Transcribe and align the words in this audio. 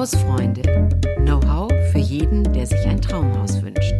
Hausfreunde. 0.00 0.62
Know-how 1.26 1.70
für 1.92 1.98
jeden, 1.98 2.50
der 2.54 2.66
sich 2.66 2.86
ein 2.86 3.02
Traumhaus 3.02 3.60
wünscht. 3.60 3.92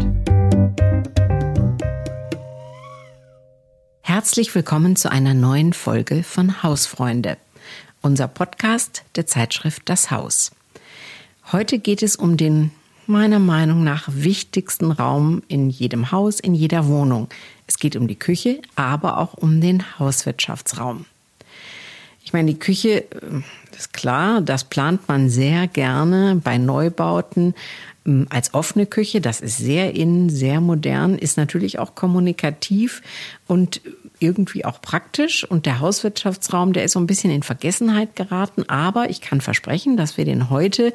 Herzlich 4.01 4.55
willkommen 4.55 4.97
zu 4.97 5.13
einer 5.13 5.35
neuen 5.35 5.75
Folge 5.75 6.23
von 6.23 6.63
Hausfreunde, 6.63 7.37
unser 8.01 8.29
Podcast 8.29 9.05
der 9.17 9.27
Zeitschrift 9.27 9.83
Das 9.91 10.11
Haus. 10.11 10.53
Heute 11.53 11.79
geht 11.79 12.03
es 12.03 12.17
um 12.17 12.39
den 12.39 12.71
meiner 13.07 13.39
Meinung 13.39 13.85
nach 13.85 14.09
wichtigsten 14.11 14.93
Raum 14.93 15.43
in 15.49 15.69
jedem 15.69 16.13
Haus, 16.13 16.41
in 16.41 16.55
jeder 16.55 16.87
Wohnung. 16.87 17.29
Es 17.67 17.79
geht 17.79 17.95
um 17.95 18.09
die 18.09 18.19
Küche, 18.19 18.63
aber 18.75 19.19
auch 19.19 19.35
um 19.35 19.61
den 19.61 19.99
Hauswirtschaftsraum. 19.99 21.05
Ich 22.25 22.33
meine, 22.33 22.53
die 22.53 22.59
Küche, 22.59 23.05
äh, 23.73 23.77
ist 23.79 23.93
klar, 23.93 24.41
das 24.41 24.65
plant 24.65 25.09
man 25.09 25.29
sehr 25.29 25.67
gerne 25.67 26.41
bei 26.43 26.59
Neubauten 26.59 27.55
ähm, 28.07 28.27
als 28.31 28.55
offene 28.55 28.87
Küche. 28.87 29.21
Das 29.21 29.41
ist 29.41 29.59
sehr 29.59 29.95
innen, 29.95 30.31
sehr 30.31 30.61
modern, 30.61 31.17
ist 31.17 31.37
natürlich 31.37 31.79
auch 31.79 31.95
kommunikativ 31.95 33.03
und 33.47 33.81
irgendwie 34.21 34.65
auch 34.65 34.81
praktisch. 34.81 35.45
Und 35.45 35.67
der 35.67 35.81
Hauswirtschaftsraum, 35.81 36.73
der 36.73 36.85
ist 36.85 36.93
so 36.93 37.01
ein 37.01 37.07
bisschen 37.07 37.31
in 37.31 37.43
Vergessenheit 37.43 38.17
geraten. 38.17 38.69
Aber 38.69 39.11
ich 39.11 39.21
kann 39.21 39.41
versprechen, 39.41 39.97
dass 39.97 40.17
wir 40.17 40.25
den 40.25 40.51
heute 40.51 40.93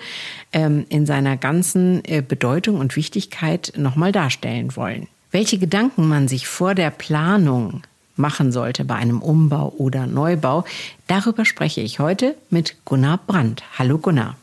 ähm, 0.53 0.85
in 0.89 1.05
seiner 1.05 1.35
ganzen 1.35 2.03
äh, 2.05 2.21
Bedeutung 2.21 2.79
und 2.79 2.95
Wichtigkeit 2.95 3.73
nochmal 3.75 4.11
darstellen 4.11 4.75
wollen. 4.75 5.07
Welche 5.31 5.57
Gedanken 5.57 6.07
man 6.07 6.27
sich 6.27 6.47
vor 6.47 6.75
der 6.75 6.91
Planung 6.91 7.81
machen 8.15 8.51
sollte 8.51 8.85
bei 8.85 8.95
einem 8.95 9.21
Umbau 9.21 9.73
oder 9.77 10.07
Neubau. 10.07 10.65
Darüber 11.07 11.45
spreche 11.45 11.81
ich 11.81 11.99
heute 11.99 12.35
mit 12.49 12.85
Gunnar 12.85 13.19
Brandt. 13.25 13.63
Hallo 13.77 13.97
Gunnar. 13.97 14.35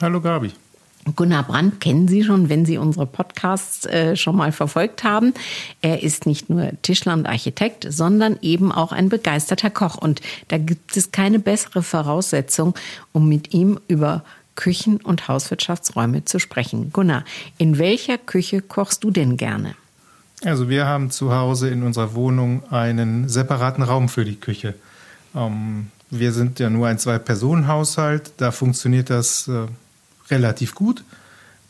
Hallo 0.00 0.20
Gabi. 0.20 0.52
Gunnar 1.16 1.44
Brandt 1.44 1.80
kennen 1.80 2.08
Sie 2.08 2.22
schon, 2.24 2.48
wenn 2.48 2.66
Sie 2.66 2.76
unsere 2.76 3.06
Podcasts 3.06 3.86
äh, 3.86 4.16
schon 4.16 4.36
mal 4.36 4.52
verfolgt 4.52 5.02
haben. 5.02 5.32
Er 5.80 6.02
ist 6.02 6.26
nicht 6.26 6.50
nur 6.50 6.72
Tischler 6.82 7.14
und 7.14 7.26
Architekt, 7.26 7.86
sondern 7.88 8.38
eben 8.42 8.70
auch 8.70 8.92
ein 8.92 9.08
begeisterter 9.08 9.70
Koch. 9.70 9.96
Und 9.96 10.20
da 10.48 10.58
gibt 10.58 10.96
es 10.96 11.10
keine 11.10 11.38
bessere 11.38 11.82
Voraussetzung, 11.82 12.74
um 13.12 13.28
mit 13.28 13.54
ihm 13.54 13.80
über 13.88 14.24
Küchen 14.56 14.98
und 14.98 15.26
Hauswirtschaftsräume 15.26 16.26
zu 16.26 16.38
sprechen. 16.38 16.92
Gunnar, 16.92 17.24
in 17.56 17.78
welcher 17.78 18.18
Küche 18.18 18.60
kochst 18.60 19.02
du 19.02 19.10
denn 19.10 19.38
gerne? 19.38 19.74
Also 20.42 20.68
wir 20.70 20.86
haben 20.86 21.10
zu 21.10 21.34
Hause 21.34 21.68
in 21.68 21.82
unserer 21.82 22.14
Wohnung 22.14 22.62
einen 22.70 23.28
separaten 23.28 23.82
Raum 23.82 24.08
für 24.08 24.24
die 24.24 24.36
Küche. 24.36 24.74
Ähm, 25.34 25.88
wir 26.10 26.32
sind 26.32 26.58
ja 26.58 26.70
nur 26.70 26.88
ein 26.88 26.98
Zwei-Personen-Haushalt, 26.98 28.32
da 28.38 28.50
funktioniert 28.50 29.10
das 29.10 29.48
äh, 29.48 29.66
relativ 30.30 30.74
gut. 30.74 31.04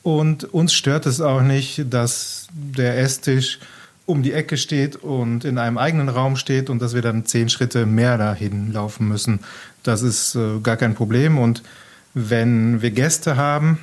Und 0.02 0.44
uns 0.54 0.72
stört 0.72 1.04
es 1.06 1.20
auch 1.20 1.42
nicht, 1.42 1.92
dass 1.92 2.48
der 2.52 2.98
Esstisch 2.98 3.58
um 4.06 4.22
die 4.22 4.32
Ecke 4.32 4.56
steht 4.56 4.96
und 4.96 5.44
in 5.44 5.58
einem 5.58 5.76
eigenen 5.76 6.08
Raum 6.08 6.36
steht 6.36 6.70
und 6.70 6.80
dass 6.80 6.94
wir 6.94 7.02
dann 7.02 7.26
zehn 7.26 7.48
Schritte 7.48 7.86
mehr 7.86 8.18
dahin 8.18 8.72
laufen 8.72 9.06
müssen. 9.08 9.40
Das 9.82 10.02
ist 10.02 10.36
äh, 10.36 10.60
gar 10.62 10.76
kein 10.76 10.94
Problem. 10.94 11.38
Und 11.38 11.62
wenn 12.14 12.82
wir 12.82 12.92
Gäste 12.92 13.36
haben, 13.36 13.78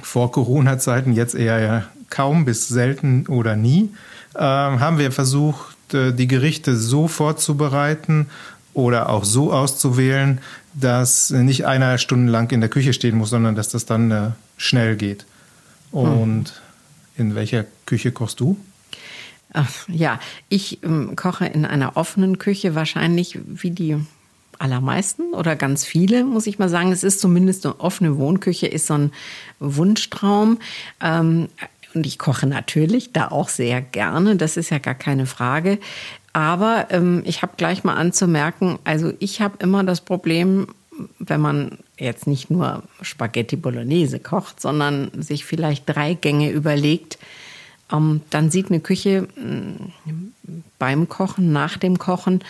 vor 0.00 0.32
Corona-Zeiten 0.32 1.12
jetzt 1.12 1.34
eher 1.34 1.58
ja 1.58 1.84
kaum 2.12 2.44
bis 2.44 2.68
selten 2.68 3.26
oder 3.26 3.56
nie, 3.56 3.90
äh, 4.34 4.38
haben 4.38 4.98
wir 4.98 5.10
versucht, 5.10 5.94
äh, 5.94 6.12
die 6.12 6.28
Gerichte 6.28 6.76
so 6.76 7.08
vorzubereiten 7.08 8.28
oder 8.74 9.08
auch 9.08 9.24
so 9.24 9.52
auszuwählen, 9.52 10.40
dass 10.74 11.30
nicht 11.30 11.66
einer 11.66 11.98
stundenlang 11.98 12.50
in 12.50 12.60
der 12.60 12.70
Küche 12.70 12.92
stehen 12.92 13.16
muss, 13.16 13.30
sondern 13.30 13.54
dass 13.54 13.70
das 13.70 13.86
dann 13.86 14.10
äh, 14.10 14.30
schnell 14.56 14.96
geht. 14.96 15.24
Und 15.90 16.52
hm. 17.16 17.26
in 17.28 17.34
welcher 17.34 17.64
Küche 17.86 18.12
kochst 18.12 18.40
du? 18.40 18.56
Ach, 19.54 19.70
ja, 19.88 20.20
ich 20.48 20.82
ähm, 20.82 21.16
koche 21.16 21.46
in 21.46 21.66
einer 21.66 21.96
offenen 21.96 22.38
Küche, 22.38 22.74
wahrscheinlich 22.74 23.38
wie 23.46 23.70
die 23.70 23.96
allermeisten 24.58 25.34
oder 25.34 25.56
ganz 25.56 25.84
viele, 25.84 26.24
muss 26.24 26.46
ich 26.46 26.58
mal 26.58 26.68
sagen. 26.68 26.92
Es 26.92 27.04
ist 27.04 27.20
zumindest 27.20 27.66
eine 27.66 27.80
offene 27.80 28.16
Wohnküche, 28.16 28.66
ist 28.66 28.86
so 28.86 28.94
ein 28.94 29.12
Wunschtraum. 29.58 30.58
Ähm, 31.00 31.48
und 31.94 32.06
ich 32.06 32.18
koche 32.18 32.46
natürlich 32.46 33.12
da 33.12 33.28
auch 33.28 33.48
sehr 33.48 33.80
gerne, 33.80 34.36
das 34.36 34.56
ist 34.56 34.70
ja 34.70 34.78
gar 34.78 34.94
keine 34.94 35.26
Frage. 35.26 35.78
Aber 36.32 36.86
ähm, 36.90 37.22
ich 37.26 37.42
habe 37.42 37.52
gleich 37.56 37.84
mal 37.84 37.94
anzumerken, 37.94 38.78
also 38.84 39.12
ich 39.18 39.40
habe 39.40 39.56
immer 39.58 39.84
das 39.84 40.00
Problem, 40.00 40.68
wenn 41.18 41.40
man 41.40 41.78
jetzt 41.98 42.26
nicht 42.26 42.50
nur 42.50 42.82
Spaghetti 43.02 43.56
Bolognese 43.56 44.18
kocht, 44.18 44.60
sondern 44.60 45.10
sich 45.20 45.44
vielleicht 45.44 45.84
drei 45.86 46.14
Gänge 46.14 46.50
überlegt, 46.50 47.18
ähm, 47.92 48.22
dann 48.30 48.50
sieht 48.50 48.68
eine 48.68 48.80
Küche 48.80 49.28
äh, 49.36 50.12
beim 50.78 51.08
Kochen, 51.08 51.52
nach 51.52 51.76
dem 51.76 51.98
Kochen 51.98 52.40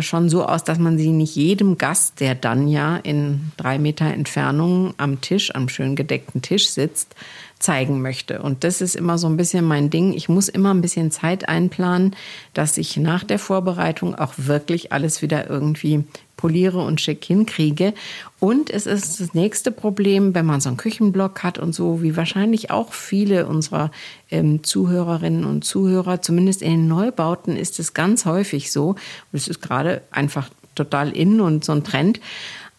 schon 0.00 0.30
so 0.30 0.46
aus, 0.46 0.64
dass 0.64 0.78
man 0.78 0.96
sie 0.96 1.10
nicht 1.10 1.36
jedem 1.36 1.76
Gast, 1.76 2.20
der 2.20 2.34
dann 2.34 2.66
ja 2.66 2.96
in 2.96 3.52
drei 3.56 3.78
Meter 3.78 4.06
Entfernung 4.06 4.94
am 4.96 5.20
Tisch, 5.20 5.54
am 5.54 5.68
schön 5.68 5.96
gedeckten 5.96 6.40
Tisch 6.40 6.70
sitzt, 6.70 7.14
zeigen 7.58 8.00
möchte. 8.00 8.40
Und 8.42 8.64
das 8.64 8.80
ist 8.80 8.96
immer 8.96 9.18
so 9.18 9.26
ein 9.28 9.36
bisschen 9.36 9.64
mein 9.64 9.90
Ding. 9.90 10.14
Ich 10.14 10.28
muss 10.28 10.48
immer 10.48 10.72
ein 10.72 10.80
bisschen 10.80 11.10
Zeit 11.10 11.48
einplanen, 11.48 12.16
dass 12.54 12.78
ich 12.78 12.96
nach 12.96 13.22
der 13.24 13.38
Vorbereitung 13.38 14.14
auch 14.14 14.32
wirklich 14.36 14.92
alles 14.92 15.20
wieder 15.20 15.48
irgendwie 15.48 16.04
poliere 16.42 16.80
und 16.80 17.00
schick 17.00 17.24
hinkriege. 17.24 17.94
Und 18.40 18.68
es 18.68 18.86
ist 18.86 19.20
das 19.20 19.32
nächste 19.32 19.70
Problem, 19.70 20.34
wenn 20.34 20.44
man 20.44 20.60
so 20.60 20.70
einen 20.70 20.76
Küchenblock 20.76 21.44
hat 21.44 21.56
und 21.56 21.72
so, 21.72 22.02
wie 22.02 22.16
wahrscheinlich 22.16 22.72
auch 22.72 22.94
viele 22.94 23.46
unserer 23.46 23.92
ähm, 24.28 24.64
Zuhörerinnen 24.64 25.44
und 25.44 25.64
Zuhörer, 25.64 26.20
zumindest 26.20 26.60
in 26.60 26.70
den 26.72 26.88
Neubauten 26.88 27.56
ist 27.56 27.78
es 27.78 27.94
ganz 27.94 28.26
häufig 28.26 28.72
so. 28.72 28.88
Und 28.88 28.98
es 29.34 29.46
ist 29.46 29.62
gerade 29.62 30.02
einfach 30.10 30.50
total 30.74 31.16
in 31.16 31.40
und 31.40 31.64
so 31.64 31.70
ein 31.70 31.84
Trend. 31.84 32.18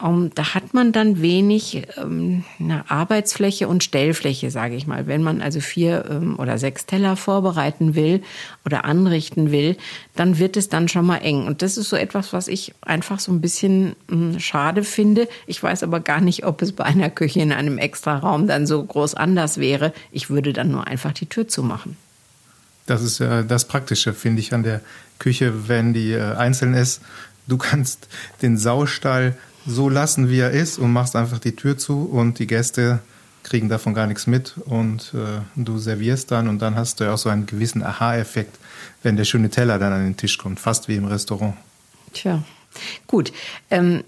Um, 0.02 0.32
da 0.36 0.54
hat 0.54 0.74
man 0.74 0.92
dann 0.92 1.22
wenig 1.22 1.84
ähm, 1.98 2.44
eine 2.60 2.90
Arbeitsfläche 2.90 3.68
und 3.68 3.84
Stellfläche, 3.84 4.52
sage 4.52 4.76
ich 4.76 4.86
mal. 4.86 5.08
Wenn 5.08 5.24
man 5.24 5.42
also 5.42 5.62
vier 5.62 6.06
ähm, 6.10 6.38
oder 6.40 6.58
sechs 6.58 6.86
Teller 6.86 7.16
vorbereiten 7.16 7.96
will 7.96 8.22
oder 8.66 8.84
anrichten 8.86 9.52
will, 9.52 9.78
dann 10.16 10.40
wird 10.40 10.58
es 10.58 10.68
dann 10.68 10.90
schon 10.90 11.06
mal 11.06 11.20
eng. 11.20 11.46
Und 11.46 11.62
das 11.62 11.78
ist 11.78 11.90
so 11.90 11.96
etwas, 11.96 12.34
was 12.34 12.48
ich 12.50 12.74
einfach 12.82 13.20
so 13.20 13.32
ein 13.32 13.40
bisschen 13.40 13.96
ähm, 14.12 14.40
schade 14.40 14.84
finde. 14.84 15.30
Ich 15.48 15.62
weiß 15.62 15.84
aber 15.84 16.00
gar 16.00 16.20
nicht, 16.22 16.46
ob 16.46 16.62
es 16.62 16.74
bei 16.74 16.84
einer 16.84 17.10
Küche 17.10 17.40
in 17.40 17.54
einem 17.54 17.78
extra 17.78 18.18
Raum 18.18 18.48
dann 18.48 18.68
so 18.68 18.84
groß 18.84 19.14
anders 19.14 19.58
wäre. 19.58 19.94
Ich 20.12 20.30
würde 20.30 20.54
dann 20.54 20.72
nur 20.72 20.88
einfach 20.88 21.14
die 21.14 21.28
Tür 21.28 21.48
zumachen. 21.48 21.96
Das 22.88 23.02
ist 23.02 23.20
ja 23.20 23.44
das 23.44 23.68
Praktische, 23.68 24.14
finde 24.14 24.42
ich, 24.42 24.54
an 24.54 24.64
der 24.64 24.82
Küche, 25.20 25.70
wenn 25.70 25.94
die 25.94 26.12
äh, 26.12 26.34
einzeln 26.36 26.74
ist. 26.74 27.02
Du 27.48 27.58
kannst 27.58 28.08
den 28.42 28.58
Saustall 28.58 29.38
so 29.66 29.90
lassen, 29.90 30.30
wie 30.30 30.40
er 30.40 30.52
ist 30.52 30.78
und 30.78 30.92
machst 30.92 31.16
einfach 31.16 31.40
die 31.40 31.56
Tür 31.56 31.78
zu 31.78 32.04
und 32.04 32.40
die 32.40 32.48
Gäste 32.48 33.00
kriegen 33.44 33.70
davon 33.70 33.94
gar 33.94 34.08
nichts 34.08 34.26
mit 34.26 34.56
und 34.66 35.14
äh, 35.14 35.42
du 35.56 35.78
servierst 35.78 36.32
dann 36.32 36.48
und 36.48 36.62
dann 36.62 36.76
hast 36.76 37.00
du 37.00 37.04
ja 37.04 37.14
auch 37.14 37.18
so 37.18 37.30
einen 37.30 37.46
gewissen 37.46 37.84
Aha-Effekt, 37.84 38.58
wenn 39.04 39.18
der 39.18 39.26
schöne 39.26 39.50
Teller 39.50 39.80
dann 39.80 39.92
an 39.94 40.04
den 40.04 40.18
Tisch 40.18 40.38
kommt, 40.38 40.60
fast 40.60 40.88
wie 40.88 40.96
im 40.96 41.06
Restaurant. 41.06 41.56
Tja, 42.14 42.42
gut. 43.06 43.34
Ähm, 43.70 44.04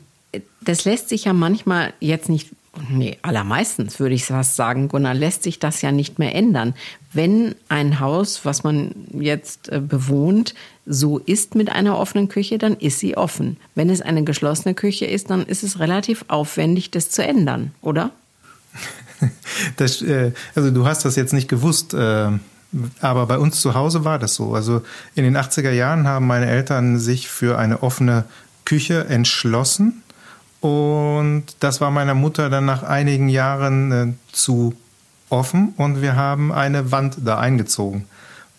das 0.61 0.85
lässt 0.85 1.09
sich 1.09 1.25
ja 1.25 1.33
manchmal 1.33 1.93
jetzt 1.99 2.29
nicht 2.29 2.49
nee, 2.89 3.17
allermeistens 3.21 3.99
würde 3.99 4.15
ich 4.15 4.25
fast 4.25 4.55
sagen, 4.55 4.87
Gunnar, 4.87 5.13
lässt 5.13 5.43
sich 5.43 5.59
das 5.59 5.81
ja 5.81 5.91
nicht 5.91 6.19
mehr 6.19 6.35
ändern. 6.35 6.73
Wenn 7.13 7.55
ein 7.69 7.99
Haus, 7.99 8.45
was 8.45 8.63
man 8.63 8.91
jetzt 9.13 9.69
äh, 9.69 9.79
bewohnt, 9.79 10.53
so 10.85 11.17
ist 11.17 11.55
mit 11.55 11.71
einer 11.71 11.97
offenen 11.97 12.27
Küche, 12.29 12.57
dann 12.57 12.75
ist 12.75 12.99
sie 12.99 13.17
offen. 13.17 13.57
Wenn 13.73 13.89
es 13.89 14.01
eine 14.01 14.23
geschlossene 14.23 14.73
Küche 14.73 15.05
ist, 15.05 15.29
dann 15.29 15.45
ist 15.45 15.63
es 15.63 15.79
relativ 15.79 16.25
aufwendig, 16.27 16.91
das 16.91 17.09
zu 17.09 17.23
ändern, 17.23 17.71
oder? 17.81 18.11
Das, 19.77 20.01
äh, 20.01 20.33
also 20.53 20.69
du 20.69 20.85
hast 20.85 21.05
das 21.05 21.15
jetzt 21.15 21.31
nicht 21.31 21.47
gewusst, 21.47 21.93
äh, 21.93 22.29
aber 22.99 23.25
bei 23.25 23.37
uns 23.37 23.61
zu 23.61 23.73
Hause 23.73 24.03
war 24.03 24.19
das 24.19 24.35
so. 24.35 24.53
Also 24.53 24.81
in 25.15 25.23
den 25.23 25.37
80er 25.37 25.71
Jahren 25.71 26.07
haben 26.07 26.27
meine 26.27 26.47
Eltern 26.47 26.99
sich 26.99 27.29
für 27.29 27.57
eine 27.57 27.81
offene 27.81 28.25
Küche 28.65 29.05
entschlossen 29.05 30.03
und 30.65 31.43
das 31.59 31.79
war 31.79 31.91
meiner 31.91 32.15
Mutter 32.15 32.49
dann 32.49 32.65
nach 32.65 32.81
einigen 32.81 33.29
Jahren 33.29 33.91
äh, 33.91 34.13
zu 34.31 34.73
offen 35.29 35.75
und 35.77 36.01
wir 36.01 36.15
haben 36.15 36.51
eine 36.51 36.91
Wand 36.91 37.17
da 37.23 37.37
eingezogen. 37.37 38.05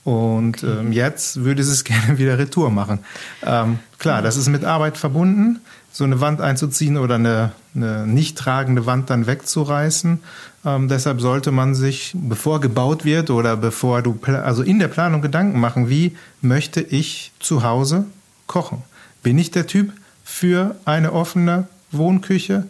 Und 0.05 0.63
okay. 0.63 0.79
ähm, 0.79 0.93
jetzt 0.93 1.43
würde 1.43 1.65
sie 1.65 1.73
es 1.73 1.83
gerne 1.85 2.17
wieder 2.17 2.39
retour 2.39 2.71
machen. 2.71 3.01
Ähm, 3.45 3.81
klar, 3.99 4.23
das 4.23 4.37
ist 4.37 4.49
mit 4.49 4.65
Arbeit 4.65 4.99
verbunden, 4.99 5.59
so 5.91 6.05
eine 6.05 6.21
Wand 6.21 6.41
einzuziehen 6.41 6.97
oder 6.97 7.17
eine, 7.17 7.51
eine 7.75 8.07
nicht 8.07 8.39
tragende 8.39 8.87
Wand 8.87 9.11
dann 9.11 9.27
wegzureißen. 9.27 10.21
Ähm, 10.65 10.87
deshalb 10.87 11.21
sollte 11.21 11.51
man 11.51 11.75
sich, 11.75 12.13
bevor 12.15 12.61
gebaut 12.61 13.05
wird 13.05 13.31
oder 13.31 13.57
bevor 13.57 14.03
du, 14.03 14.17
also 14.45 14.63
in 14.63 14.79
der 14.79 14.87
Planung 14.87 15.23
Gedanken 15.23 15.59
machen, 15.59 15.91
wie 15.91 16.17
möchte 16.41 16.83
ich 16.83 17.33
zu 17.41 17.65
Hause 17.65 18.05
kochen? 18.47 18.85
Bin 19.25 19.39
ich 19.39 19.51
der 19.51 19.67
Typ 19.67 19.93
für 20.23 20.77
eine 20.85 21.13
offene 21.13 21.67
Wohnküche. 21.99 22.67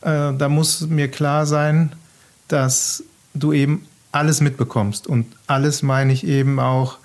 Äh, 0.00 0.32
da 0.36 0.48
muss 0.48 0.82
mir 0.82 1.08
klar 1.08 1.46
sein, 1.46 1.92
dass 2.48 3.04
du 3.34 3.52
eben 3.52 3.86
alles 4.12 4.40
mitbekommst. 4.40 5.06
Und 5.06 5.26
alles 5.46 5.82
meine 5.82 6.12
ich 6.12 6.26
eben 6.26 6.58
auch 6.58 6.98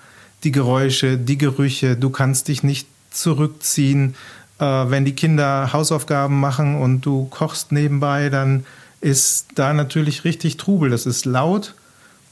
die 0.44 0.52
Geräusche, 0.52 1.18
die 1.18 1.38
Gerüche. 1.38 1.96
Du 1.96 2.10
kannst 2.10 2.48
dich 2.48 2.62
nicht 2.62 2.88
zurückziehen. 3.10 4.14
Äh, 4.58 4.64
wenn 4.64 5.04
die 5.04 5.14
Kinder 5.14 5.72
Hausaufgaben 5.72 6.40
machen 6.40 6.80
und 6.80 7.02
du 7.02 7.26
kochst 7.26 7.72
nebenbei, 7.72 8.28
dann 8.28 8.64
ist 9.00 9.48
da 9.56 9.72
natürlich 9.72 10.24
richtig 10.24 10.56
Trubel. 10.56 10.90
Das 10.90 11.06
ist 11.06 11.24
laut 11.24 11.74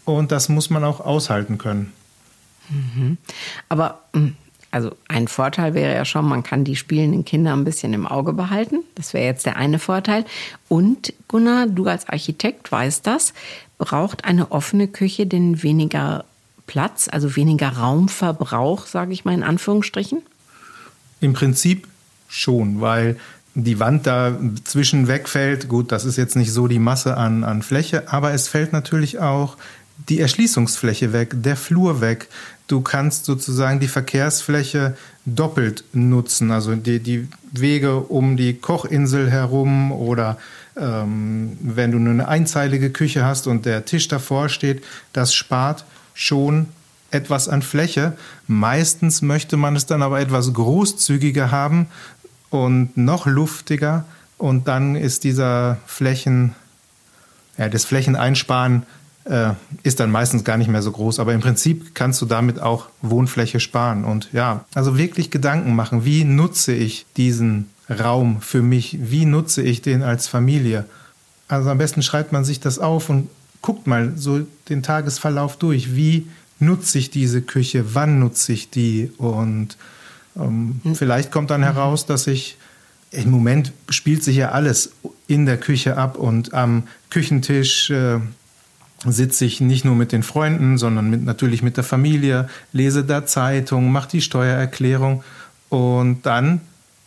und 0.04 0.32
das 0.32 0.48
muss 0.48 0.70
man 0.70 0.84
auch 0.84 1.00
aushalten 1.00 1.58
können. 1.58 1.92
Mhm. 2.68 3.18
Aber 3.68 4.00
hm, 4.14 4.36
also 4.70 4.92
ein 5.08 5.28
Vorteil 5.28 5.74
wäre 5.74 5.94
ja 5.94 6.04
schon, 6.04 6.28
man 6.28 6.42
kann 6.42 6.64
die 6.64 6.76
spielenden 6.76 7.24
Kinder 7.24 7.52
ein 7.52 7.64
bisschen 7.64 7.92
im 7.92 8.06
Auge 8.06 8.32
behalten. 8.32 8.84
Das 8.94 9.14
wäre 9.14 9.24
jetzt 9.24 9.46
der 9.46 9.56
eine 9.56 9.78
Vorteil. 9.78 10.24
Und 10.68 11.12
Gunnar, 11.28 11.66
du 11.66 11.86
als 11.86 12.08
Architekt 12.08 12.70
weißt 12.70 13.06
das, 13.06 13.34
braucht 13.78 14.24
eine 14.24 14.52
offene 14.52 14.86
Küche 14.86 15.26
denn 15.26 15.62
weniger 15.62 16.24
Platz, 16.66 17.08
also 17.10 17.34
weniger 17.34 17.70
Raumverbrauch, 17.70 18.86
sage 18.86 19.12
ich 19.12 19.24
mal 19.24 19.34
in 19.34 19.42
Anführungsstrichen? 19.42 20.22
Im 21.20 21.32
Prinzip 21.32 21.88
schon, 22.28 22.80
weil 22.80 23.18
die 23.54 23.80
Wand 23.80 24.06
da 24.06 24.38
zwischen 24.64 25.08
wegfällt. 25.08 25.68
Gut, 25.68 25.90
das 25.90 26.04
ist 26.04 26.16
jetzt 26.16 26.36
nicht 26.36 26.52
so 26.52 26.68
die 26.68 26.78
Masse 26.78 27.16
an, 27.16 27.42
an 27.42 27.62
Fläche, 27.62 28.12
aber 28.12 28.32
es 28.32 28.46
fällt 28.46 28.72
natürlich 28.72 29.18
auch 29.18 29.56
die 30.08 30.20
Erschließungsfläche 30.20 31.12
weg, 31.12 31.34
der 31.34 31.56
Flur 31.56 32.00
weg. 32.00 32.28
Du 32.66 32.80
kannst 32.80 33.24
sozusagen 33.24 33.80
die 33.80 33.88
Verkehrsfläche 33.88 34.96
doppelt 35.26 35.84
nutzen, 35.92 36.50
also 36.50 36.74
die, 36.76 37.00
die 37.00 37.28
Wege 37.52 37.98
um 37.98 38.36
die 38.36 38.54
Kochinsel 38.54 39.30
herum 39.30 39.92
oder 39.92 40.38
ähm, 40.76 41.58
wenn 41.60 41.90
du 41.90 41.98
nur 41.98 42.12
eine 42.12 42.28
einzeilige 42.28 42.90
Küche 42.90 43.24
hast 43.24 43.46
und 43.46 43.66
der 43.66 43.84
Tisch 43.84 44.08
davor 44.08 44.48
steht, 44.48 44.84
das 45.12 45.34
spart 45.34 45.84
schon 46.14 46.68
etwas 47.10 47.48
an 47.48 47.62
Fläche. 47.62 48.16
Meistens 48.46 49.20
möchte 49.20 49.56
man 49.56 49.74
es 49.74 49.86
dann 49.86 50.02
aber 50.02 50.20
etwas 50.20 50.52
großzügiger 50.52 51.50
haben 51.50 51.88
und 52.50 52.96
noch 52.96 53.26
luftiger 53.26 54.04
und 54.38 54.68
dann 54.68 54.96
ist 54.96 55.24
dieser 55.24 55.78
Flächen, 55.86 56.54
ja, 57.58 57.68
das 57.68 57.84
Flächeneinsparen 57.84 58.84
äh, 59.30 59.54
ist 59.84 60.00
dann 60.00 60.10
meistens 60.10 60.42
gar 60.42 60.56
nicht 60.56 60.68
mehr 60.68 60.82
so 60.82 60.90
groß. 60.90 61.20
Aber 61.20 61.32
im 61.32 61.40
Prinzip 61.40 61.94
kannst 61.94 62.20
du 62.20 62.26
damit 62.26 62.60
auch 62.60 62.88
Wohnfläche 63.00 63.60
sparen. 63.60 64.04
Und 64.04 64.28
ja, 64.32 64.64
also 64.74 64.98
wirklich 64.98 65.30
Gedanken 65.30 65.76
machen, 65.76 66.04
wie 66.04 66.24
nutze 66.24 66.74
ich 66.74 67.06
diesen 67.16 67.70
Raum 67.88 68.40
für 68.40 68.60
mich? 68.60 68.98
Wie 69.00 69.24
nutze 69.24 69.62
ich 69.62 69.82
den 69.82 70.02
als 70.02 70.26
Familie? 70.26 70.84
Also 71.46 71.70
am 71.70 71.78
besten 71.78 72.02
schreibt 72.02 72.32
man 72.32 72.44
sich 72.44 72.58
das 72.58 72.80
auf 72.80 73.08
und 73.08 73.28
guckt 73.62 73.86
mal 73.86 74.12
so 74.16 74.40
den 74.68 74.82
Tagesverlauf 74.82 75.56
durch. 75.56 75.94
Wie 75.94 76.26
nutze 76.58 76.98
ich 76.98 77.10
diese 77.10 77.40
Küche? 77.40 77.94
Wann 77.94 78.18
nutze 78.18 78.52
ich 78.52 78.70
die? 78.70 79.12
Und 79.16 79.76
ähm, 80.36 80.80
hm. 80.82 80.94
vielleicht 80.96 81.30
kommt 81.30 81.50
dann 81.50 81.62
heraus, 81.62 82.04
dass 82.04 82.26
ich 82.26 82.56
im 83.12 83.30
Moment 83.30 83.72
spielt 83.88 84.22
sich 84.22 84.36
ja 84.36 84.50
alles 84.50 84.92
in 85.26 85.46
der 85.46 85.56
Küche 85.56 85.96
ab 85.96 86.16
und 86.16 86.54
am 86.54 86.84
Küchentisch 87.10 87.90
äh, 87.90 88.18
sitze 89.06 89.44
ich 89.44 89.60
nicht 89.60 89.84
nur 89.84 89.94
mit 89.94 90.12
den 90.12 90.22
Freunden, 90.22 90.76
sondern 90.76 91.08
mit, 91.08 91.24
natürlich 91.24 91.62
mit 91.62 91.76
der 91.76 91.84
Familie, 91.84 92.48
lese 92.72 93.04
da 93.04 93.24
Zeitung, 93.24 93.90
mache 93.92 94.10
die 94.10 94.20
Steuererklärung 94.20 95.24
und 95.68 96.26
dann 96.26 96.60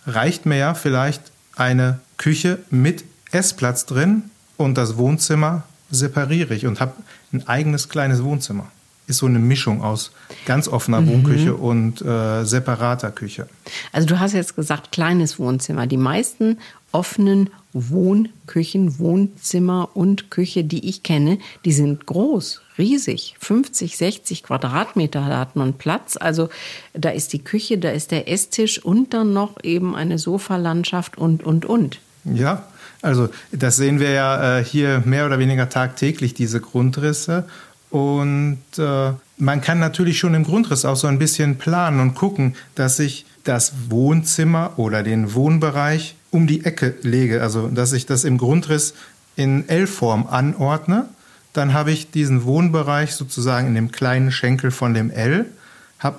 reicht 0.05 0.45
mir 0.45 0.57
ja 0.57 0.73
vielleicht 0.73 1.31
eine 1.55 1.99
Küche 2.17 2.59
mit 2.69 3.03
Essplatz 3.31 3.85
drin 3.85 4.23
und 4.57 4.77
das 4.77 4.97
Wohnzimmer 4.97 5.63
separiere 5.91 6.55
ich 6.55 6.65
und 6.65 6.79
habe 6.79 6.93
ein 7.31 7.47
eigenes 7.47 7.89
kleines 7.89 8.23
Wohnzimmer. 8.23 8.71
Ist 9.05 9.17
so 9.17 9.25
eine 9.25 9.39
Mischung 9.39 9.83
aus 9.83 10.11
ganz 10.45 10.67
offener 10.67 11.01
mhm. 11.01 11.07
Wohnküche 11.07 11.55
und 11.55 12.01
äh, 12.01 12.45
separater 12.45 13.11
Küche. 13.11 13.47
Also 13.91 14.07
du 14.07 14.19
hast 14.19 14.33
jetzt 14.33 14.55
gesagt 14.55 14.91
kleines 14.91 15.39
Wohnzimmer. 15.39 15.87
Die 15.87 15.97
meisten 15.97 16.57
offenen 16.93 17.49
Wohnküchen, 17.73 18.99
Wohnzimmer 18.99 19.89
und 19.95 20.29
Küche, 20.29 20.63
die 20.63 20.87
ich 20.87 21.03
kenne, 21.03 21.39
die 21.65 21.73
sind 21.73 22.05
groß, 22.05 22.61
riesig, 22.77 23.35
50, 23.39 23.97
60 23.97 24.43
Quadratmeter 24.43 25.25
hat 25.25 25.55
man 25.55 25.73
Platz. 25.73 26.17
Also 26.17 26.49
da 26.93 27.09
ist 27.09 27.33
die 27.33 27.43
Küche, 27.43 27.77
da 27.77 27.89
ist 27.89 28.11
der 28.11 28.29
Esstisch 28.31 28.83
und 28.83 29.13
dann 29.13 29.33
noch 29.33 29.63
eben 29.63 29.95
eine 29.95 30.19
Sofalandschaft 30.19 31.17
und, 31.17 31.43
und, 31.43 31.65
und. 31.65 31.99
Ja, 32.25 32.67
also 33.01 33.29
das 33.51 33.75
sehen 33.75 33.99
wir 33.99 34.11
ja 34.11 34.59
äh, 34.59 34.63
hier 34.63 35.01
mehr 35.05 35.25
oder 35.25 35.39
weniger 35.39 35.67
tagtäglich, 35.69 36.33
diese 36.33 36.61
Grundrisse. 36.61 37.45
Und 37.89 38.59
äh, 38.77 39.11
man 39.37 39.61
kann 39.61 39.79
natürlich 39.79 40.17
schon 40.17 40.33
im 40.33 40.43
Grundriss 40.43 40.85
auch 40.85 40.95
so 40.95 41.07
ein 41.07 41.19
bisschen 41.19 41.57
planen 41.57 41.99
und 41.99 42.15
gucken, 42.15 42.55
dass 42.75 42.97
sich 42.97 43.25
das 43.43 43.73
Wohnzimmer 43.89 44.73
oder 44.77 45.03
den 45.03 45.33
Wohnbereich 45.33 46.15
um 46.33 46.47
die 46.47 46.65
Ecke 46.65 46.95
lege, 47.03 47.41
also 47.41 47.67
dass 47.67 47.93
ich 47.93 48.05
das 48.05 48.23
im 48.23 48.37
Grundriss 48.37 48.95
in 49.35 49.69
L-Form 49.69 50.27
anordne, 50.27 51.07
dann 51.53 51.73
habe 51.73 51.91
ich 51.91 52.09
diesen 52.09 52.43
Wohnbereich 52.43 53.13
sozusagen 53.13 53.67
in 53.67 53.75
dem 53.75 53.91
kleinen 53.91 54.31
Schenkel 54.31 54.71
von 54.71 54.95
dem 54.95 55.11
L, 55.11 55.45
habe 55.99 56.17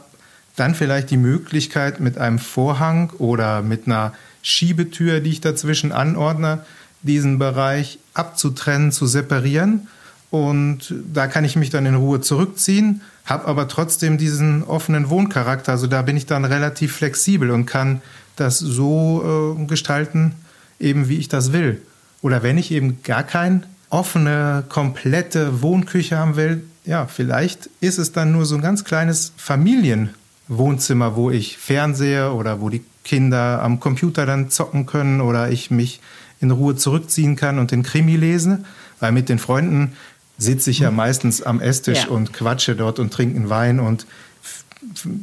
dann 0.54 0.76
vielleicht 0.76 1.10
die 1.10 1.16
Möglichkeit 1.16 1.98
mit 1.98 2.18
einem 2.18 2.38
Vorhang 2.38 3.10
oder 3.18 3.62
mit 3.62 3.86
einer 3.86 4.12
Schiebetür, 4.42 5.20
die 5.20 5.30
ich 5.30 5.40
dazwischen 5.40 5.90
anordne, 5.90 6.64
diesen 7.02 7.38
Bereich 7.38 7.98
abzutrennen, 8.14 8.92
zu 8.92 9.06
separieren. 9.06 9.88
Und 10.30 10.94
da 11.12 11.26
kann 11.26 11.44
ich 11.44 11.56
mich 11.56 11.70
dann 11.70 11.86
in 11.86 11.94
Ruhe 11.96 12.20
zurückziehen, 12.20 13.02
habe 13.24 13.46
aber 13.46 13.66
trotzdem 13.68 14.18
diesen 14.18 14.62
offenen 14.62 15.08
Wohncharakter. 15.10 15.72
Also 15.72 15.86
da 15.86 16.02
bin 16.02 16.16
ich 16.16 16.26
dann 16.26 16.44
relativ 16.44 16.94
flexibel 16.94 17.50
und 17.50 17.66
kann 17.66 18.00
das 18.36 18.58
so 18.58 19.56
äh, 19.58 19.64
gestalten, 19.66 20.34
eben 20.80 21.08
wie 21.08 21.18
ich 21.18 21.28
das 21.28 21.52
will. 21.52 21.82
Oder 22.22 22.42
wenn 22.42 22.58
ich 22.58 22.70
eben 22.70 23.02
gar 23.02 23.22
keine 23.22 23.62
offene, 23.90 24.64
komplette 24.68 25.62
Wohnküche 25.62 26.18
haben 26.18 26.36
will, 26.36 26.64
ja, 26.84 27.06
vielleicht 27.06 27.70
ist 27.80 27.98
es 27.98 28.12
dann 28.12 28.32
nur 28.32 28.44
so 28.44 28.56
ein 28.56 28.60
ganz 28.60 28.84
kleines 28.84 29.32
Familienwohnzimmer, 29.36 31.16
wo 31.16 31.30
ich 31.30 31.58
fernsehe 31.58 32.32
oder 32.32 32.60
wo 32.60 32.68
die 32.68 32.84
Kinder 33.04 33.62
am 33.62 33.80
Computer 33.80 34.26
dann 34.26 34.50
zocken 34.50 34.86
können 34.86 35.20
oder 35.20 35.50
ich 35.50 35.70
mich 35.70 36.00
in 36.40 36.50
Ruhe 36.50 36.76
zurückziehen 36.76 37.36
kann 37.36 37.58
und 37.58 37.70
den 37.70 37.82
Krimi 37.82 38.16
lese. 38.16 38.64
Weil 39.00 39.12
mit 39.12 39.28
den 39.28 39.38
Freunden 39.38 39.92
sitze 40.38 40.70
ich 40.70 40.80
ja 40.80 40.90
mhm. 40.90 40.96
meistens 40.96 41.42
am 41.42 41.60
Esstisch 41.60 42.04
ja. 42.04 42.08
und 42.08 42.32
quatsche 42.32 42.74
dort 42.74 42.98
und 42.98 43.12
trinke 43.12 43.36
einen 43.36 43.50
Wein 43.50 43.80
und 43.80 44.06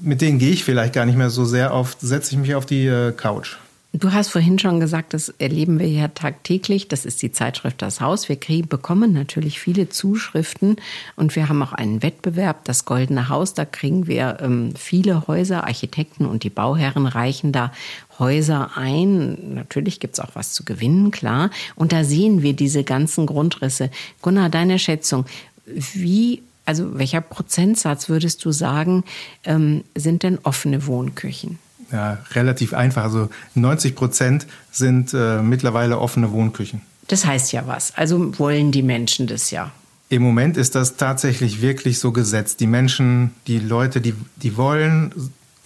mit 0.01 0.21
denen 0.21 0.39
gehe 0.39 0.51
ich 0.51 0.63
vielleicht 0.63 0.93
gar 0.93 1.05
nicht 1.05 1.17
mehr 1.17 1.29
so 1.29 1.45
sehr 1.45 1.73
auf, 1.73 1.97
setze 1.99 2.33
ich 2.33 2.37
mich 2.39 2.55
auf 2.55 2.65
die 2.65 2.87
äh, 2.87 3.11
Couch. 3.11 3.57
Du 3.93 4.13
hast 4.13 4.29
vorhin 4.29 4.57
schon 4.57 4.79
gesagt, 4.79 5.13
das 5.13 5.27
erleben 5.37 5.77
wir 5.77 5.89
ja 5.89 6.07
tagtäglich. 6.07 6.87
Das 6.87 7.03
ist 7.03 7.21
die 7.21 7.33
Zeitschrift 7.33 7.81
Das 7.81 7.99
Haus. 7.99 8.29
Wir 8.29 8.37
kriegen, 8.37 8.69
bekommen 8.69 9.11
natürlich 9.11 9.59
viele 9.59 9.89
Zuschriften 9.89 10.77
und 11.17 11.35
wir 11.35 11.49
haben 11.49 11.61
auch 11.61 11.73
einen 11.73 12.01
Wettbewerb, 12.01 12.63
das 12.63 12.85
Goldene 12.85 13.27
Haus. 13.27 13.53
Da 13.53 13.65
kriegen 13.65 14.07
wir 14.07 14.37
ähm, 14.39 14.73
viele 14.77 15.27
Häuser, 15.27 15.65
Architekten 15.65 16.25
und 16.25 16.43
die 16.43 16.49
Bauherren 16.49 17.05
reichen 17.05 17.51
da 17.51 17.73
Häuser 18.17 18.77
ein. 18.77 19.55
Natürlich 19.55 19.99
gibt 19.99 20.13
es 20.13 20.21
auch 20.21 20.35
was 20.35 20.53
zu 20.53 20.63
gewinnen, 20.63 21.11
klar. 21.11 21.49
Und 21.75 21.91
da 21.91 22.05
sehen 22.05 22.43
wir 22.43 22.53
diese 22.53 22.85
ganzen 22.85 23.25
Grundrisse. 23.25 23.91
Gunnar, 24.21 24.47
deine 24.47 24.79
Schätzung, 24.79 25.25
wie 25.65 26.43
also 26.65 26.97
welcher 26.97 27.21
Prozentsatz 27.21 28.09
würdest 28.09 28.43
du 28.45 28.51
sagen, 28.51 29.03
ähm, 29.43 29.83
sind 29.95 30.23
denn 30.23 30.39
offene 30.43 30.85
Wohnküchen? 30.85 31.59
Ja, 31.91 32.19
relativ 32.31 32.73
einfach. 32.73 33.03
Also 33.03 33.29
90 33.55 33.95
Prozent 33.95 34.47
sind 34.71 35.13
äh, 35.13 35.41
mittlerweile 35.41 35.99
offene 35.99 36.31
Wohnküchen. 36.31 36.81
Das 37.07 37.25
heißt 37.25 37.51
ja 37.51 37.67
was. 37.67 37.95
Also 37.97 38.37
wollen 38.39 38.71
die 38.71 38.83
Menschen 38.83 39.27
das 39.27 39.51
ja. 39.51 39.71
Im 40.09 40.21
Moment 40.21 40.57
ist 40.57 40.75
das 40.75 40.97
tatsächlich 40.97 41.61
wirklich 41.61 41.99
so 41.99 42.11
gesetzt. 42.11 42.59
Die 42.59 42.67
Menschen, 42.67 43.31
die 43.47 43.59
Leute, 43.59 44.01
die, 44.01 44.13
die 44.37 44.57
wollen 44.57 45.13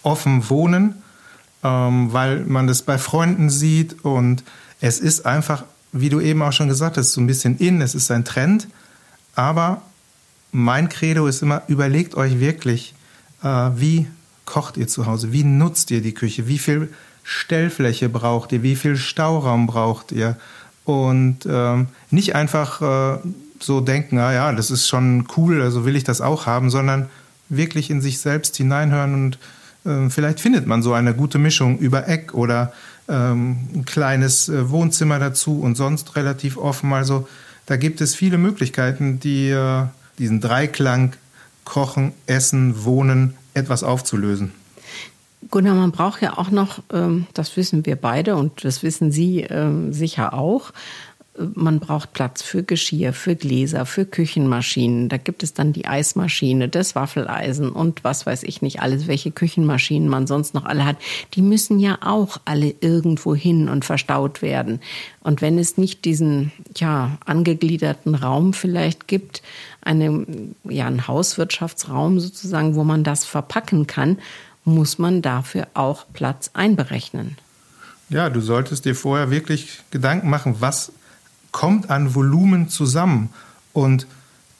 offen 0.02 0.48
wohnen, 0.48 0.94
ähm, 1.62 2.12
weil 2.12 2.40
man 2.40 2.66
das 2.66 2.82
bei 2.82 2.98
Freunden 2.98 3.50
sieht 3.50 4.04
und 4.04 4.44
es 4.80 5.00
ist 5.00 5.26
einfach, 5.26 5.64
wie 5.92 6.08
du 6.08 6.20
eben 6.20 6.42
auch 6.42 6.52
schon 6.52 6.68
gesagt 6.68 6.96
hast, 6.96 7.12
so 7.12 7.20
ein 7.20 7.26
bisschen 7.26 7.58
in, 7.58 7.80
es 7.80 7.94
ist 7.94 8.10
ein 8.10 8.24
Trend, 8.24 8.68
aber 9.34 9.82
mein 10.52 10.88
Credo 10.88 11.26
ist 11.26 11.42
immer, 11.42 11.62
überlegt 11.68 12.14
euch 12.14 12.40
wirklich, 12.40 12.94
äh, 13.42 13.46
wie 13.46 14.06
kocht 14.44 14.76
ihr 14.76 14.88
zu 14.88 15.06
Hause, 15.06 15.32
wie 15.32 15.44
nutzt 15.44 15.90
ihr 15.90 16.00
die 16.00 16.14
Küche, 16.14 16.48
wie 16.48 16.58
viel 16.58 16.92
Stellfläche 17.24 18.08
braucht 18.08 18.52
ihr, 18.52 18.62
wie 18.62 18.76
viel 18.76 18.96
Stauraum 18.96 19.66
braucht 19.66 20.12
ihr? 20.12 20.36
Und 20.84 21.40
ähm, 21.48 21.88
nicht 22.10 22.36
einfach 22.36 22.80
äh, 22.80 23.18
so 23.58 23.80
denken, 23.80 24.18
ah 24.18 24.32
ja, 24.32 24.52
das 24.52 24.70
ist 24.70 24.86
schon 24.86 25.26
cool, 25.36 25.60
also 25.60 25.84
will 25.84 25.96
ich 25.96 26.04
das 26.04 26.20
auch 26.20 26.46
haben, 26.46 26.70
sondern 26.70 27.08
wirklich 27.48 27.90
in 27.90 28.00
sich 28.00 28.18
selbst 28.18 28.56
hineinhören 28.56 29.14
und 29.14 29.38
äh, 29.84 30.10
vielleicht 30.10 30.40
findet 30.40 30.66
man 30.66 30.82
so 30.82 30.92
eine 30.92 31.14
gute 31.14 31.38
Mischung 31.38 31.78
über 31.78 32.06
Eck 32.08 32.34
oder 32.34 32.72
ähm, 33.08 33.68
ein 33.74 33.84
kleines 33.84 34.48
äh, 34.48 34.70
Wohnzimmer 34.70 35.18
dazu 35.18 35.60
und 35.60 35.76
sonst 35.76 36.16
relativ 36.16 36.56
offen. 36.56 36.92
Also 36.92 37.26
Da 37.66 37.76
gibt 37.76 38.00
es 38.00 38.14
viele 38.14 38.38
Möglichkeiten, 38.38 39.18
die, 39.18 39.50
äh, 39.50 39.84
diesen 40.18 40.40
Dreiklang 40.40 41.14
Kochen, 41.64 42.12
Essen, 42.26 42.84
Wohnen 42.84 43.34
etwas 43.54 43.82
aufzulösen. 43.82 44.52
Gunnar, 45.50 45.74
man 45.74 45.92
braucht 45.92 46.22
ja 46.22 46.38
auch 46.38 46.50
noch, 46.50 46.82
ähm, 46.92 47.26
das 47.34 47.56
wissen 47.56 47.86
wir 47.86 47.96
beide 47.96 48.36
und 48.36 48.64
das 48.64 48.82
wissen 48.82 49.12
Sie 49.12 49.40
ähm, 49.42 49.92
sicher 49.92 50.34
auch, 50.34 50.72
man 51.54 51.80
braucht 51.80 52.12
Platz 52.12 52.42
für 52.42 52.62
Geschirr, 52.62 53.12
für 53.12 53.36
Gläser, 53.36 53.86
für 53.86 54.04
Küchenmaschinen. 54.04 55.08
Da 55.08 55.16
gibt 55.16 55.42
es 55.42 55.54
dann 55.54 55.72
die 55.72 55.86
Eismaschine, 55.86 56.68
das 56.68 56.94
Waffeleisen 56.94 57.70
und 57.70 58.04
was 58.04 58.26
weiß 58.26 58.42
ich 58.44 58.62
nicht 58.62 58.80
alles, 58.80 59.06
welche 59.06 59.30
Küchenmaschinen 59.30 60.08
man 60.08 60.26
sonst 60.26 60.54
noch 60.54 60.64
alle 60.64 60.84
hat. 60.84 60.96
Die 61.34 61.42
müssen 61.42 61.78
ja 61.78 61.98
auch 62.00 62.38
alle 62.44 62.74
irgendwo 62.80 63.34
hin 63.34 63.68
und 63.68 63.84
verstaut 63.84 64.42
werden. 64.42 64.80
Und 65.20 65.42
wenn 65.42 65.58
es 65.58 65.76
nicht 65.78 66.04
diesen, 66.04 66.52
ja, 66.76 67.18
angegliederten 67.24 68.14
Raum 68.14 68.52
vielleicht 68.52 69.08
gibt, 69.08 69.42
eine, 69.82 70.26
ja, 70.64 70.86
einen 70.86 71.06
Hauswirtschaftsraum 71.06 72.20
sozusagen, 72.20 72.74
wo 72.74 72.84
man 72.84 73.04
das 73.04 73.24
verpacken 73.24 73.86
kann, 73.86 74.18
muss 74.64 74.98
man 74.98 75.22
dafür 75.22 75.68
auch 75.74 76.06
Platz 76.12 76.50
einberechnen. 76.54 77.36
Ja, 78.08 78.30
du 78.30 78.40
solltest 78.40 78.84
dir 78.84 78.94
vorher 78.94 79.30
wirklich 79.30 79.80
Gedanken 79.90 80.30
machen, 80.30 80.56
was 80.60 80.92
kommt 81.56 81.88
an 81.88 82.14
Volumen 82.14 82.68
zusammen. 82.68 83.30
Und 83.72 84.06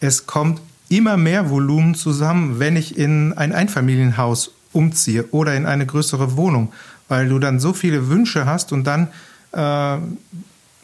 es 0.01 0.27
kommt 0.27 0.63
immer 0.89 1.19
mehr 1.19 1.51
Volumen 1.51 1.95
zusammen, 1.95 2.59
wenn 2.59 2.75
ich 2.75 2.97
in 2.97 3.35
ein 3.35 3.53
Einfamilienhaus 3.53 4.53
umziehe 4.73 5.27
oder 5.31 5.55
in 5.55 5.67
eine 5.67 5.85
größere 5.85 6.39
Wohnung, 6.39 6.73
weil 7.09 7.29
du 7.29 7.39
dann 7.39 7.61
so 7.61 7.75
viele 7.75 8.09
Wünsche 8.09 8.47
hast 8.47 8.73
und 8.73 8.85
dann 8.85 9.09
äh, 9.53 9.59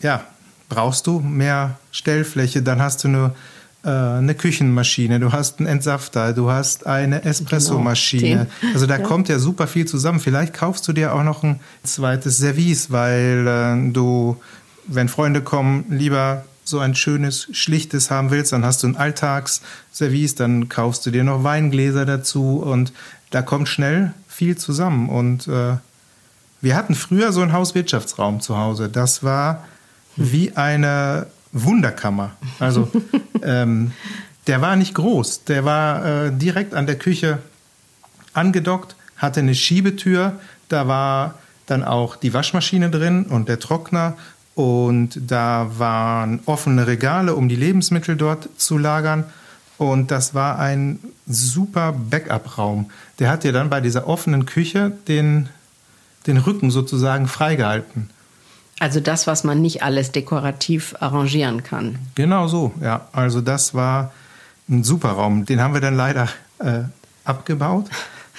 ja, 0.03 0.25
brauchst 0.69 1.07
du 1.07 1.21
mehr 1.21 1.79
Stellfläche, 1.93 2.61
dann 2.61 2.83
hast 2.83 3.05
du 3.05 3.09
eine 3.09 3.33
äh, 3.85 3.89
eine 3.89 4.35
Küchenmaschine, 4.37 5.19
du 5.19 5.33
hast 5.33 5.59
einen 5.59 5.67
Entsafter, 5.67 6.33
du 6.35 6.51
hast 6.51 6.87
eine 6.87 7.25
Espressomaschine. 7.25 8.47
Genau. 8.61 8.75
Also 8.75 8.87
da 8.87 8.99
ja. 8.99 9.03
kommt 9.05 9.29
ja 9.29 9.41
super 9.41 9.67
viel 9.67 9.87
zusammen. 9.87 10.21
Vielleicht 10.21 10.55
kaufst 10.55 10.87
du 10.87 10.93
dir 10.93 11.13
auch 11.13 11.25
noch 11.25 11.43
ein 11.43 11.59
zweites 11.83 12.39
Service, 12.39 12.93
weil 12.93 13.47
äh, 13.47 13.93
du, 13.93 14.37
wenn 14.95 15.09
Freunde 15.09 15.43
kommen, 15.43 15.85
lieber 15.89 16.45
so 16.65 16.79
ein 16.79 16.95
schönes, 16.95 17.49
schlichtes 17.53 18.11
haben 18.11 18.31
willst, 18.31 18.53
dann 18.53 18.65
hast 18.65 18.83
du 18.83 18.89
ein 18.89 18.97
Alltagsservice, 18.97 20.35
dann 20.37 20.69
kaufst 20.69 21.05
du 21.05 21.11
dir 21.11 21.25
noch 21.25 21.43
Weingläser 21.45 22.07
dazu 22.07 22.59
und 22.59 22.93
da 23.31 23.43
kommt 23.43 23.69
schnell 23.69 24.13
viel 24.29 24.57
zusammen. 24.57 25.09
Und 25.09 25.49
äh, 25.49 25.77
wir 26.61 26.77
hatten 26.77 26.95
früher 26.95 27.33
so 27.33 27.43
einen 27.43 27.53
Hauswirtschaftsraum 27.53 28.41
zu 28.41 28.57
Hause. 28.57 28.89
Das 28.89 29.25
war 29.25 29.65
wie 30.17 30.57
eine 30.57 31.27
Wunderkammer. 31.53 32.33
Also 32.59 32.91
ähm, 33.43 33.93
der 34.47 34.61
war 34.61 34.77
nicht 34.77 34.95
groß, 34.95 35.45
der 35.45 35.65
war 35.65 36.05
äh, 36.27 36.33
direkt 36.33 36.75
an 36.75 36.87
der 36.87 36.99
Küche 36.99 37.39
angedockt, 38.33 38.97
hatte 39.17 39.41
eine 39.41 39.55
Schiebetür, 39.55 40.41
da 40.69 40.89
war 40.89 41.39
dann 41.67 41.85
auch 41.85 42.17
die 42.17 42.35
Waschmaschine 42.35 42.91
drin 42.91 43.25
und 43.25 43.49
der 43.49 43.61
Trockner 43.61 44.17
und 44.55 45.19
da 45.31 45.71
waren 45.79 46.41
offene 46.47 46.87
Regale, 46.87 47.35
um 47.35 47.49
die 47.49 47.57
Lebensmittel 47.57 48.17
dort 48.17 48.49
zu 48.57 48.77
lagern. 48.79 49.25
Und 49.79 50.11
das 50.11 50.35
war 50.35 50.59
ein 50.59 50.99
super 51.27 51.93
Backup-Raum. 51.93 52.91
Der 53.19 53.31
hat 53.31 53.45
dir 53.45 53.53
dann 53.53 53.71
bei 53.71 53.81
dieser 53.81 54.07
offenen 54.07 54.47
Küche 54.47 54.93
den, 55.09 55.49
den 56.27 56.37
Rücken 56.37 56.71
sozusagen 56.71 57.27
freigehalten. 57.27 58.11
Also 58.79 59.01
das, 59.01 59.27
was 59.27 59.45
man 59.45 59.63
nicht 59.63 59.83
alles 59.83 60.13
dekorativ 60.13 60.95
arrangieren 61.01 61.63
kann. 61.63 61.99
Genau 62.15 62.47
so, 62.49 62.73
ja. 62.81 63.09
Also 63.13 63.41
das 63.41 63.75
war 63.75 64.13
ein 64.69 64.85
super 64.85 65.11
Raum. 65.11 65.47
Den 65.47 65.61
haben 65.61 65.75
wir 65.75 65.81
dann 65.81 65.97
leider 65.97 66.29
äh, 66.59 66.83
abgebaut. 67.25 67.87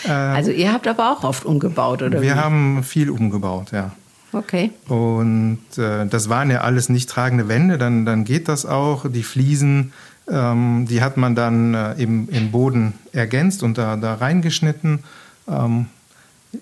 Äh, 0.06 0.12
also 0.12 0.52
ihr 0.52 0.72
habt 0.72 0.88
aber 0.88 1.12
auch 1.12 1.24
oft 1.24 1.46
umgebaut, 1.46 2.02
oder? 2.02 2.22
Wir 2.22 2.36
wie? 2.36 2.40
haben 2.40 2.84
viel 2.84 3.10
umgebaut, 3.10 3.72
ja. 3.72 3.92
Okay. 4.34 4.72
Und 4.88 5.60
äh, 5.78 6.06
das 6.08 6.28
waren 6.28 6.50
ja 6.50 6.62
alles 6.62 6.90
nicht 6.90 7.10
tragende 7.10 7.48
Wände, 7.48 7.78
dann, 7.78 8.06
dann 8.06 8.26
geht 8.26 8.48
das 8.48 8.66
auch. 8.66 9.10
Die 9.10 9.24
Fliesen, 9.24 9.94
ähm, 10.30 10.88
die 10.90 11.02
hat 11.02 11.18
man 11.18 11.36
dann 11.36 11.74
äh, 11.74 11.94
im, 11.94 12.28
im 12.30 12.52
Boden 12.52 12.94
ergänzt 13.12 13.62
und 13.64 13.78
da, 13.78 13.96
da 13.96 14.16
reingeschnitten. 14.16 15.00
Ähm, 15.48 15.86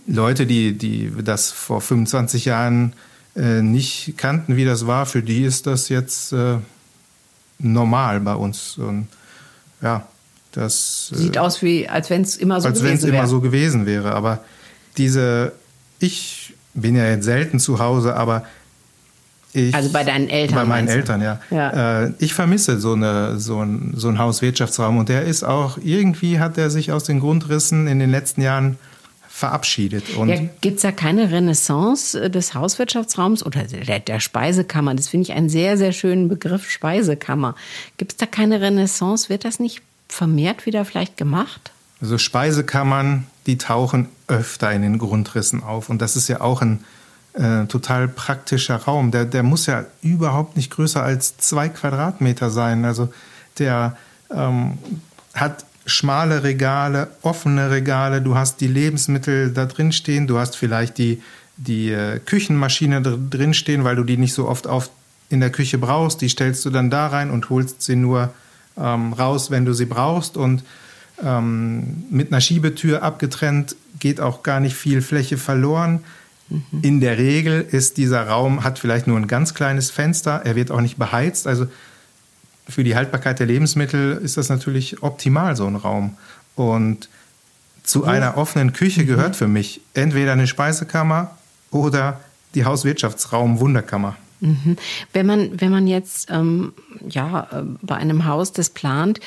Leute, 0.06 0.46
die, 0.46 0.78
die 0.78 1.12
das 1.24 1.52
vor 1.52 1.82
25 1.82 2.46
Jahren 2.46 2.94
äh, 3.36 3.62
nicht 3.62 4.16
kannten, 4.18 4.58
wie 4.58 4.66
das 4.66 4.88
war, 4.88 5.06
für 5.06 5.24
die 5.24 5.44
ist 5.44 5.68
das 5.68 5.90
jetzt 5.90 6.34
äh, 6.34 6.58
normal 7.60 8.20
bei 8.20 8.36
uns. 8.36 8.78
Und 8.78 9.08
ja, 9.82 10.08
das 10.52 11.12
äh, 11.14 11.18
sieht 11.18 11.38
aus 11.38 11.62
wie, 11.62 11.88
als 11.88 12.10
wenn 12.10 12.22
es 12.22 12.36
immer 12.36 12.60
so 12.60 12.70
gewesen 12.70 12.84
wäre. 12.84 12.92
Als 12.92 13.04
wenn 13.04 13.10
es 13.10 13.16
immer 13.16 13.28
so 13.28 13.42
gewesen 13.42 13.86
wäre. 13.86 14.14
Aber 14.14 14.44
diese, 14.98 15.54
ich 16.00 16.54
bin 16.74 16.96
ja 16.96 17.08
jetzt 17.10 17.26
selten 17.26 17.60
zu 17.60 17.80
Hause, 17.80 18.16
aber 18.16 18.46
ich, 19.54 19.76
also 19.76 19.90
bei 19.90 20.04
deinen 20.04 20.30
Eltern. 20.30 20.56
Bei 20.56 20.66
meinen 20.66 20.88
Eltern, 20.88 21.22
ja. 21.22 21.40
ja. 21.50 22.04
Äh, 22.04 22.14
ich 22.20 22.34
vermisse 22.34 22.80
so, 22.80 22.94
eine, 22.94 23.38
so, 23.38 23.62
ein, 23.62 23.94
so 23.96 24.08
ein 24.08 24.18
Hauswirtschaftsraum 24.18 24.98
und 24.98 25.10
der 25.10 25.24
ist 25.24 25.44
auch, 25.44 25.78
irgendwie 25.84 26.40
hat 26.40 26.58
er 26.58 26.70
sich 26.70 26.92
aus 26.92 27.04
den 27.04 27.20
Grundrissen 27.20 27.88
in 27.88 28.00
den 28.00 28.12
letzten 28.12 28.42
Jahren 28.42 28.78
verabschiedet. 29.28 30.16
Und 30.16 30.30
ja, 30.30 30.42
Gibt 30.62 30.78
es 30.78 30.82
da 30.84 30.92
keine 30.92 31.32
Renaissance 31.32 32.20
äh, 32.20 32.30
des 32.30 32.54
Hauswirtschaftsraums 32.54 33.46
oder 33.46 33.64
der, 33.64 34.00
der 34.00 34.20
Speisekammer? 34.20 34.96
Das 34.96 35.10
finde 35.10 35.24
ich 35.24 35.34
einen 35.34 35.50
sehr, 35.50 35.78
sehr 35.78 35.92
schönen 35.92 36.30
Begriff, 36.30 36.70
Speisekammer. 36.70 37.56
Gibt 37.98 38.14
es 38.14 38.18
da 38.18 38.26
keine 38.28 38.62
Renaissance? 38.62 39.30
Wird 39.30 39.44
das 39.44 39.60
nicht 39.60 39.82
vermehrt 40.08 40.66
wieder 40.66 40.86
vielleicht 40.86 41.18
gemacht? 41.18 41.72
Also 42.02 42.18
Speisekammern, 42.18 43.28
die 43.46 43.58
tauchen 43.58 44.08
öfter 44.28 44.72
in 44.72 44.82
den 44.82 44.98
Grundrissen 44.98 45.64
auf. 45.64 45.90
Und 45.90 46.02
das 46.02 46.16
ist 46.16 46.28
ja 46.28 46.42
auch 46.42 46.62
ein 46.62 46.84
äh, 47.34 47.66
total 47.66 48.08
praktischer 48.08 48.76
Raum. 48.76 49.12
Der, 49.12 49.26
der 49.26 49.44
muss 49.44 49.68
ja 49.68 49.86
überhaupt 50.02 50.58
nicht 50.58 50.72
größer 50.72 51.02
als 51.02 51.38
zwei 51.38 51.70
Quadratmeter 51.70 52.50
sein. 52.50 52.86
Also 52.86 53.14
der 53.60 53.96
ähm, 54.34 54.78
hat 55.34 55.66
schmale 55.86 56.44
Regale, 56.44 57.08
offene 57.22 57.72
Regale, 57.72 58.22
du 58.22 58.36
hast 58.36 58.62
die 58.62 58.68
Lebensmittel 58.68 59.52
da 59.52 59.66
drin 59.66 59.92
stehen, 59.92 60.28
du 60.28 60.38
hast 60.38 60.56
vielleicht 60.56 60.98
die, 60.98 61.22
die 61.58 61.92
äh, 61.92 62.20
Küchenmaschine 62.20 63.02
drin 63.02 63.54
stehen, 63.54 63.84
weil 63.84 63.96
du 63.96 64.04
die 64.04 64.18
nicht 64.18 64.34
so 64.34 64.48
oft 64.48 64.68
auf, 64.68 64.90
in 65.30 65.40
der 65.40 65.52
Küche 65.52 65.78
brauchst. 65.78 66.22
Die 66.22 66.30
stellst 66.30 66.66
du 66.66 66.70
dann 66.70 66.90
da 66.90 67.08
rein 67.08 67.32
und 67.32 67.50
holst 67.50 67.82
sie 67.82 67.96
nur 67.96 68.34
ähm, 68.78 69.14
raus, 69.14 69.52
wenn 69.52 69.66
du 69.66 69.74
sie 69.74 69.86
brauchst. 69.86 70.38
Und 70.38 70.64
ähm, 71.24 72.06
mit 72.10 72.32
einer 72.32 72.42
Schiebetür 72.42 73.04
abgetrennt 73.04 73.76
geht 74.00 74.20
auch 74.20 74.44
gar 74.44 74.60
nicht 74.60 74.76
viel 74.76 75.02
Fläche 75.02 75.38
verloren. 75.38 76.04
Mhm. 76.50 76.64
In 76.82 77.00
der 77.00 77.18
Regel 77.18 77.62
ist 77.62 77.98
dieser 77.98 78.28
Raum, 78.28 78.64
hat 78.64 78.80
vielleicht 78.80 79.08
nur 79.08 79.18
ein 79.18 79.28
ganz 79.28 79.54
kleines 79.54 79.92
Fenster, 79.92 80.42
er 80.44 80.56
wird 80.56 80.72
auch 80.72 80.82
nicht 80.82 80.98
beheizt. 80.98 81.48
Also 81.48 81.68
für 82.68 82.84
die 82.84 82.96
Haltbarkeit 82.96 83.40
der 83.40 83.48
Lebensmittel 83.48 84.20
ist 84.24 84.38
das 84.38 84.50
natürlich 84.50 85.04
optimal, 85.04 85.56
so 85.56 85.66
ein 85.66 85.76
Raum. 85.76 86.18
Und 86.56 87.10
zu 87.84 88.06
einer 88.06 88.38
offenen 88.38 88.74
Küche 88.74 89.06
gehört 89.06 89.32
mhm. 89.32 89.36
für 89.36 89.48
mich 89.48 89.82
entweder 89.94 90.34
eine 90.34 90.48
Speisekammer 90.48 91.38
oder 91.72 92.20
die 92.54 92.66
Hauswirtschaftsraum 92.66 93.60
Wunderkammer. 93.60 94.16
Mhm. 94.42 94.76
Wenn 95.14 95.26
man, 95.28 95.62
wenn 95.62 95.72
man 95.72 95.88
jetzt 95.88 96.30
ähm, 96.32 96.74
ja, 97.08 97.48
äh, 97.52 97.64
bei 97.82 97.96
einem 97.96 98.26
Haus 98.26 98.52
das 98.52 98.72
plant, 98.72 99.20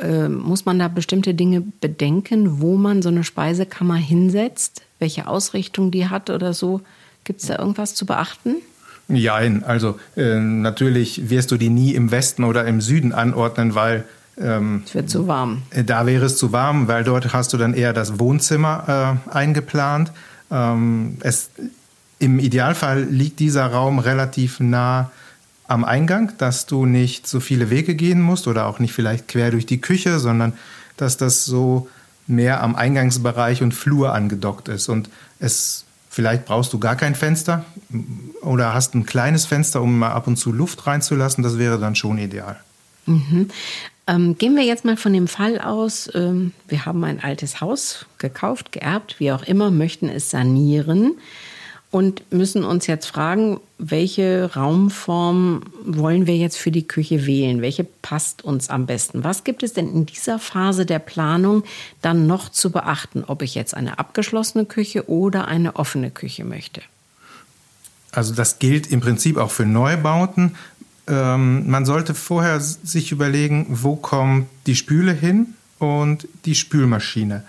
äh, 0.00 0.28
muss 0.28 0.66
man 0.66 0.78
da 0.78 0.88
bestimmte 0.88 1.34
Dinge 1.34 1.62
bedenken, 1.80 2.60
wo 2.60 2.76
man 2.76 3.02
so 3.02 3.08
eine 3.08 3.24
Speisekammer 3.24 3.96
hinsetzt, 3.96 4.82
welche 4.98 5.26
Ausrichtung 5.26 5.90
die 5.90 6.08
hat 6.08 6.30
oder 6.30 6.52
so? 6.52 6.82
Gibt 7.24 7.40
es 7.40 7.48
da 7.48 7.58
irgendwas 7.58 7.94
zu 7.94 8.04
beachten? 8.04 8.56
Nein, 9.08 9.64
also 9.64 9.98
äh, 10.16 10.38
natürlich 10.38 11.30
wirst 11.30 11.50
du 11.50 11.56
die 11.56 11.70
nie 11.70 11.94
im 11.94 12.10
Westen 12.10 12.44
oder 12.44 12.66
im 12.66 12.80
Süden 12.80 13.12
anordnen, 13.12 13.74
weil 13.74 14.04
ähm, 14.38 14.82
es 14.86 14.94
wird 14.94 15.10
zu 15.10 15.26
warm. 15.26 15.62
Äh, 15.70 15.84
da 15.84 16.06
wäre 16.06 16.26
es 16.26 16.36
zu 16.36 16.52
warm, 16.52 16.88
weil 16.88 17.04
dort 17.04 17.32
hast 17.32 17.52
du 17.52 17.58
dann 17.58 17.74
eher 17.74 17.92
das 17.92 18.18
Wohnzimmer 18.18 19.18
äh, 19.26 19.30
eingeplant. 19.34 20.12
Ähm, 20.50 21.16
es, 21.20 21.50
Im 22.22 22.38
Idealfall 22.38 23.02
liegt 23.04 23.40
dieser 23.40 23.66
Raum 23.66 23.98
relativ 23.98 24.60
nah 24.60 25.10
am 25.66 25.84
Eingang, 25.84 26.32
dass 26.38 26.66
du 26.66 26.86
nicht 26.86 27.26
so 27.26 27.40
viele 27.40 27.70
Wege 27.70 27.94
gehen 27.94 28.20
musst 28.20 28.46
oder 28.46 28.66
auch 28.66 28.78
nicht 28.78 28.92
vielleicht 28.92 29.28
quer 29.28 29.50
durch 29.50 29.66
die 29.66 29.80
Küche, 29.80 30.18
sondern 30.18 30.52
dass 30.96 31.16
das 31.16 31.44
so 31.44 31.88
mehr 32.26 32.62
am 32.62 32.76
Eingangsbereich 32.76 33.62
und 33.62 33.72
Flur 33.74 34.14
angedockt 34.14 34.68
ist. 34.68 34.88
Und 34.88 35.10
es 35.40 35.84
Vielleicht 36.14 36.44
brauchst 36.44 36.74
du 36.74 36.78
gar 36.78 36.94
kein 36.94 37.14
Fenster 37.14 37.64
oder 38.42 38.74
hast 38.74 38.94
ein 38.94 39.06
kleines 39.06 39.46
Fenster, 39.46 39.80
um 39.80 39.98
mal 39.98 40.12
ab 40.12 40.26
und 40.26 40.36
zu 40.36 40.52
Luft 40.52 40.86
reinzulassen. 40.86 41.42
Das 41.42 41.56
wäre 41.56 41.78
dann 41.78 41.94
schon 41.94 42.18
ideal. 42.18 42.60
Mhm. 43.06 43.48
Ähm, 44.06 44.36
gehen 44.36 44.54
wir 44.54 44.62
jetzt 44.62 44.84
mal 44.84 44.98
von 44.98 45.14
dem 45.14 45.26
Fall 45.26 45.58
aus, 45.58 46.10
ähm, 46.12 46.52
wir 46.68 46.84
haben 46.84 47.02
ein 47.04 47.24
altes 47.24 47.62
Haus 47.62 48.04
gekauft, 48.18 48.72
geerbt, 48.72 49.20
wie 49.20 49.32
auch 49.32 49.42
immer, 49.44 49.70
möchten 49.70 50.10
es 50.10 50.28
sanieren. 50.28 51.14
Und 51.92 52.32
müssen 52.32 52.64
uns 52.64 52.86
jetzt 52.86 53.06
fragen, 53.06 53.60
welche 53.76 54.50
Raumform 54.56 55.62
wollen 55.84 56.26
wir 56.26 56.36
jetzt 56.38 56.56
für 56.56 56.70
die 56.70 56.88
Küche 56.88 57.26
wählen? 57.26 57.60
Welche 57.60 57.84
passt 57.84 58.42
uns 58.42 58.70
am 58.70 58.86
besten? 58.86 59.24
Was 59.24 59.44
gibt 59.44 59.62
es 59.62 59.74
denn 59.74 59.92
in 59.92 60.06
dieser 60.06 60.38
Phase 60.38 60.86
der 60.86 60.98
Planung 60.98 61.64
dann 62.00 62.26
noch 62.26 62.48
zu 62.48 62.72
beachten, 62.72 63.24
ob 63.26 63.42
ich 63.42 63.54
jetzt 63.54 63.74
eine 63.74 63.98
abgeschlossene 63.98 64.64
Küche 64.64 65.10
oder 65.10 65.46
eine 65.48 65.76
offene 65.76 66.10
Küche 66.10 66.44
möchte? 66.44 66.80
Also 68.10 68.32
das 68.34 68.58
gilt 68.58 68.90
im 68.90 69.00
Prinzip 69.00 69.36
auch 69.36 69.50
für 69.50 69.66
Neubauten. 69.66 70.56
Ähm, 71.06 71.68
man 71.68 71.84
sollte 71.84 72.14
vorher 72.14 72.58
sich 72.60 73.12
überlegen, 73.12 73.66
wo 73.68 73.96
kommt 73.96 74.48
die 74.66 74.76
Spüle 74.76 75.12
hin 75.12 75.54
und 75.78 76.26
die 76.46 76.54
Spülmaschine. 76.54 77.44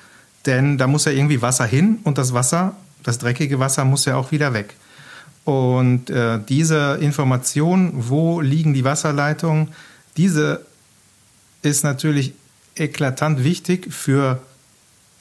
Denn 0.45 0.77
da 0.77 0.87
muss 0.87 1.05
ja 1.05 1.13
irgendwie 1.13 1.41
Wasser 1.41 1.65
hin 1.65 1.99
und 2.03 2.17
das 2.17 2.33
Wasser 2.33 2.75
das 3.03 3.17
dreckige 3.17 3.59
Wasser 3.59 3.85
muss 3.85 4.05
ja 4.05 4.15
auch 4.15 4.31
wieder 4.31 4.53
weg. 4.53 4.75
Und 5.45 6.09
äh, 6.09 6.39
diese 6.47 6.97
Information, 7.01 7.91
wo 7.95 8.39
liegen 8.39 8.73
die 8.73 8.85
Wasserleitungen, 8.85 9.69
diese 10.15 10.65
ist 11.61 11.83
natürlich 11.83 12.33
eklatant 12.75 13.43
wichtig 13.43 13.93
für 13.93 14.41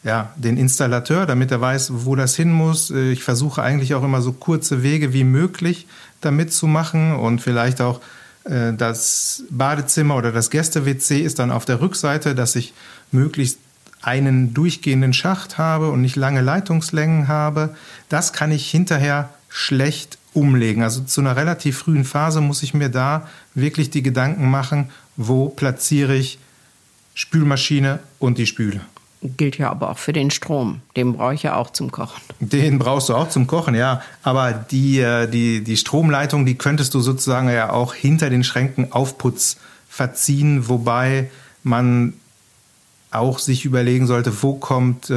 ja, 0.05 0.33
den 0.37 0.57
Installateur, 0.57 1.27
damit 1.27 1.51
er 1.51 1.61
weiß, 1.61 2.05
wo 2.05 2.17
das 2.17 2.35
hin 2.35 2.53
muss. 2.53 2.91
Ich 2.91 3.23
versuche 3.23 3.63
eigentlich 3.63 3.95
auch 3.95 4.03
immer 4.03 4.21
so 4.21 4.33
kurze 4.33 4.83
Wege 4.83 5.13
wie 5.13 5.25
möglich 5.25 5.87
damit 6.21 6.53
zu 6.53 6.67
machen 6.67 7.15
und 7.15 7.41
vielleicht 7.41 7.81
auch 7.81 8.01
äh, 8.45 8.73
das 8.73 9.45
Badezimmer 9.51 10.17
oder 10.17 10.33
das 10.33 10.51
Gäste-WC 10.51 11.21
ist 11.21 11.39
dann 11.39 11.51
auf 11.51 11.65
der 11.65 11.81
Rückseite, 11.81 12.35
dass 12.35 12.57
ich 12.57 12.75
möglichst 13.13 13.59
einen 14.03 14.53
durchgehenden 14.53 15.13
Schacht 15.13 15.59
habe 15.59 15.91
und 15.91 16.03
nicht 16.03 16.17
lange 16.17 16.41
Leitungslängen 16.41 17.29
habe, 17.29 17.75
das 18.09 18.33
kann 18.33 18.51
ich 18.51 18.71
hinterher 18.71 19.31
schlecht 19.49 20.19
umlegen. 20.35 20.83
Also 20.83 21.03
zu 21.03 21.21
einer 21.21 21.37
relativ 21.37 21.79
frühen 21.79 22.05
Phase 22.05 22.41
muss 22.41 22.63
ich 22.63 22.75
mir 22.75 22.89
da 22.89 23.29
wirklich 23.55 23.91
die 23.91 24.03
Gedanken 24.03 24.51
machen, 24.51 24.91
wo 25.17 25.49
platziere 25.49 26.17
ich 26.17 26.39
Spülmaschine 27.15 28.01
und 28.19 28.39
die 28.39 28.47
Spüle. 28.47 28.81
Gilt 29.23 29.57
ja 29.59 29.71
aber 29.71 29.91
auch 29.91 29.99
für 29.99 30.13
den 30.13 30.33
Strom. 30.33 30.81
Den 30.97 31.13
brauche 31.13 31.35
ich 31.35 31.45
ja 31.45 31.55
auch 31.55 31.71
zum 31.71 31.93
Kochen. 31.93 32.21
Den 32.41 32.81
brauchst 32.81 33.09
du 33.09 33.15
auch 33.15 33.29
zum 33.29 33.47
Kochen, 33.47 33.77
ja. 33.77 34.03
Aber 34.25 34.53
die, 34.53 34.99
äh, 34.99 35.29
die, 35.29 35.63
die 35.63 35.77
Stromleitung, 35.77 36.45
die 36.45 36.57
könntest 36.57 36.95
du 36.95 37.01
sozusagen 37.01 37.49
ja 37.49 37.71
auch 37.71 37.95
hinter 37.95 38.31
den 38.31 38.43
Schränken 38.43 38.91
Aufputz 38.91 39.59
verziehen, 39.89 40.69
wobei 40.69 41.31
man 41.63 42.15
auch 43.13 43.39
sich 43.39 43.65
überlegen 43.65 44.07
sollte, 44.07 44.43
wo 44.43 44.55
kommt 44.55 45.11
äh, 45.11 45.15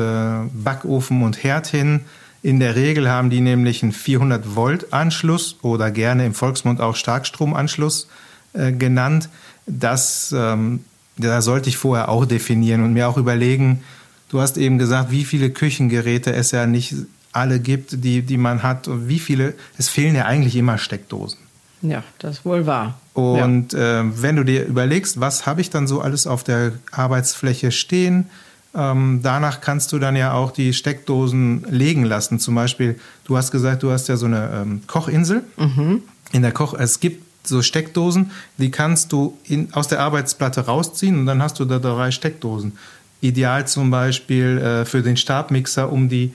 Backofen 0.53 1.23
und 1.23 1.43
Herd 1.43 1.67
hin. 1.67 2.01
In 2.41 2.59
der 2.59 2.75
Regel 2.75 3.09
haben 3.09 3.29
die 3.29 3.41
nämlich 3.41 3.81
einen 3.81 3.91
400 3.91 4.55
Volt 4.55 4.93
Anschluss 4.93 5.57
oder 5.61 5.91
gerne 5.91 6.25
im 6.25 6.33
Volksmund 6.33 6.81
auch 6.81 6.95
Starkstromanschluss 6.95 8.07
äh, 8.53 8.71
genannt. 8.71 9.29
Das, 9.65 10.33
ähm, 10.37 10.83
da 11.17 11.41
sollte 11.41 11.69
ich 11.69 11.77
vorher 11.77 12.09
auch 12.09 12.25
definieren 12.25 12.83
und 12.83 12.93
mir 12.93 13.07
auch 13.07 13.17
überlegen, 13.17 13.83
du 14.29 14.41
hast 14.41 14.57
eben 14.57 14.77
gesagt, 14.77 15.11
wie 15.11 15.25
viele 15.25 15.49
Küchengeräte 15.49 16.33
es 16.33 16.51
ja 16.51 16.67
nicht 16.67 16.93
alle 17.31 17.59
gibt, 17.59 18.03
die, 18.03 18.21
die 18.21 18.37
man 18.37 18.63
hat 18.63 18.87
und 18.87 19.07
wie 19.07 19.19
viele, 19.19 19.55
es 19.77 19.89
fehlen 19.89 20.15
ja 20.15 20.25
eigentlich 20.25 20.55
immer 20.55 20.77
Steckdosen. 20.77 21.44
Ja, 21.89 22.03
das 22.19 22.37
ist 22.37 22.45
wohl 22.45 22.65
wahr. 22.65 22.99
Und 23.13 23.73
ja. 23.73 24.01
äh, 24.01 24.21
wenn 24.21 24.35
du 24.35 24.43
dir 24.43 24.65
überlegst, 24.65 25.19
was 25.19 25.45
habe 25.45 25.61
ich 25.61 25.69
dann 25.69 25.87
so 25.87 26.01
alles 26.01 26.27
auf 26.27 26.43
der 26.43 26.73
Arbeitsfläche 26.91 27.71
stehen, 27.71 28.29
ähm, 28.75 29.21
danach 29.23 29.61
kannst 29.61 29.93
du 29.93 29.99
dann 29.99 30.15
ja 30.15 30.33
auch 30.33 30.51
die 30.51 30.73
Steckdosen 30.73 31.65
legen 31.69 32.03
lassen. 32.03 32.39
Zum 32.39 32.55
Beispiel, 32.55 32.99
du 33.23 33.37
hast 33.37 33.51
gesagt, 33.51 33.83
du 33.83 33.91
hast 33.91 34.09
ja 34.09 34.17
so 34.17 34.25
eine 34.25 34.49
ähm, 34.53 34.81
Kochinsel. 34.87 35.43
Mhm. 35.57 36.01
In 36.31 36.41
der 36.41 36.51
Koch, 36.51 36.73
es 36.73 36.99
gibt 36.99 37.23
so 37.47 37.61
Steckdosen, 37.61 38.31
die 38.57 38.71
kannst 38.71 39.11
du 39.11 39.37
in, 39.45 39.73
aus 39.73 39.87
der 39.87 39.99
Arbeitsplatte 40.01 40.61
rausziehen 40.61 41.19
und 41.19 41.25
dann 41.25 41.41
hast 41.41 41.59
du 41.59 41.65
da 41.65 41.79
drei 41.79 42.11
Steckdosen. 42.11 42.73
Ideal 43.21 43.67
zum 43.67 43.91
Beispiel 43.91 44.57
äh, 44.57 44.85
für 44.85 45.01
den 45.01 45.15
Stabmixer, 45.15 45.91
um 45.91 46.09
die 46.09 46.33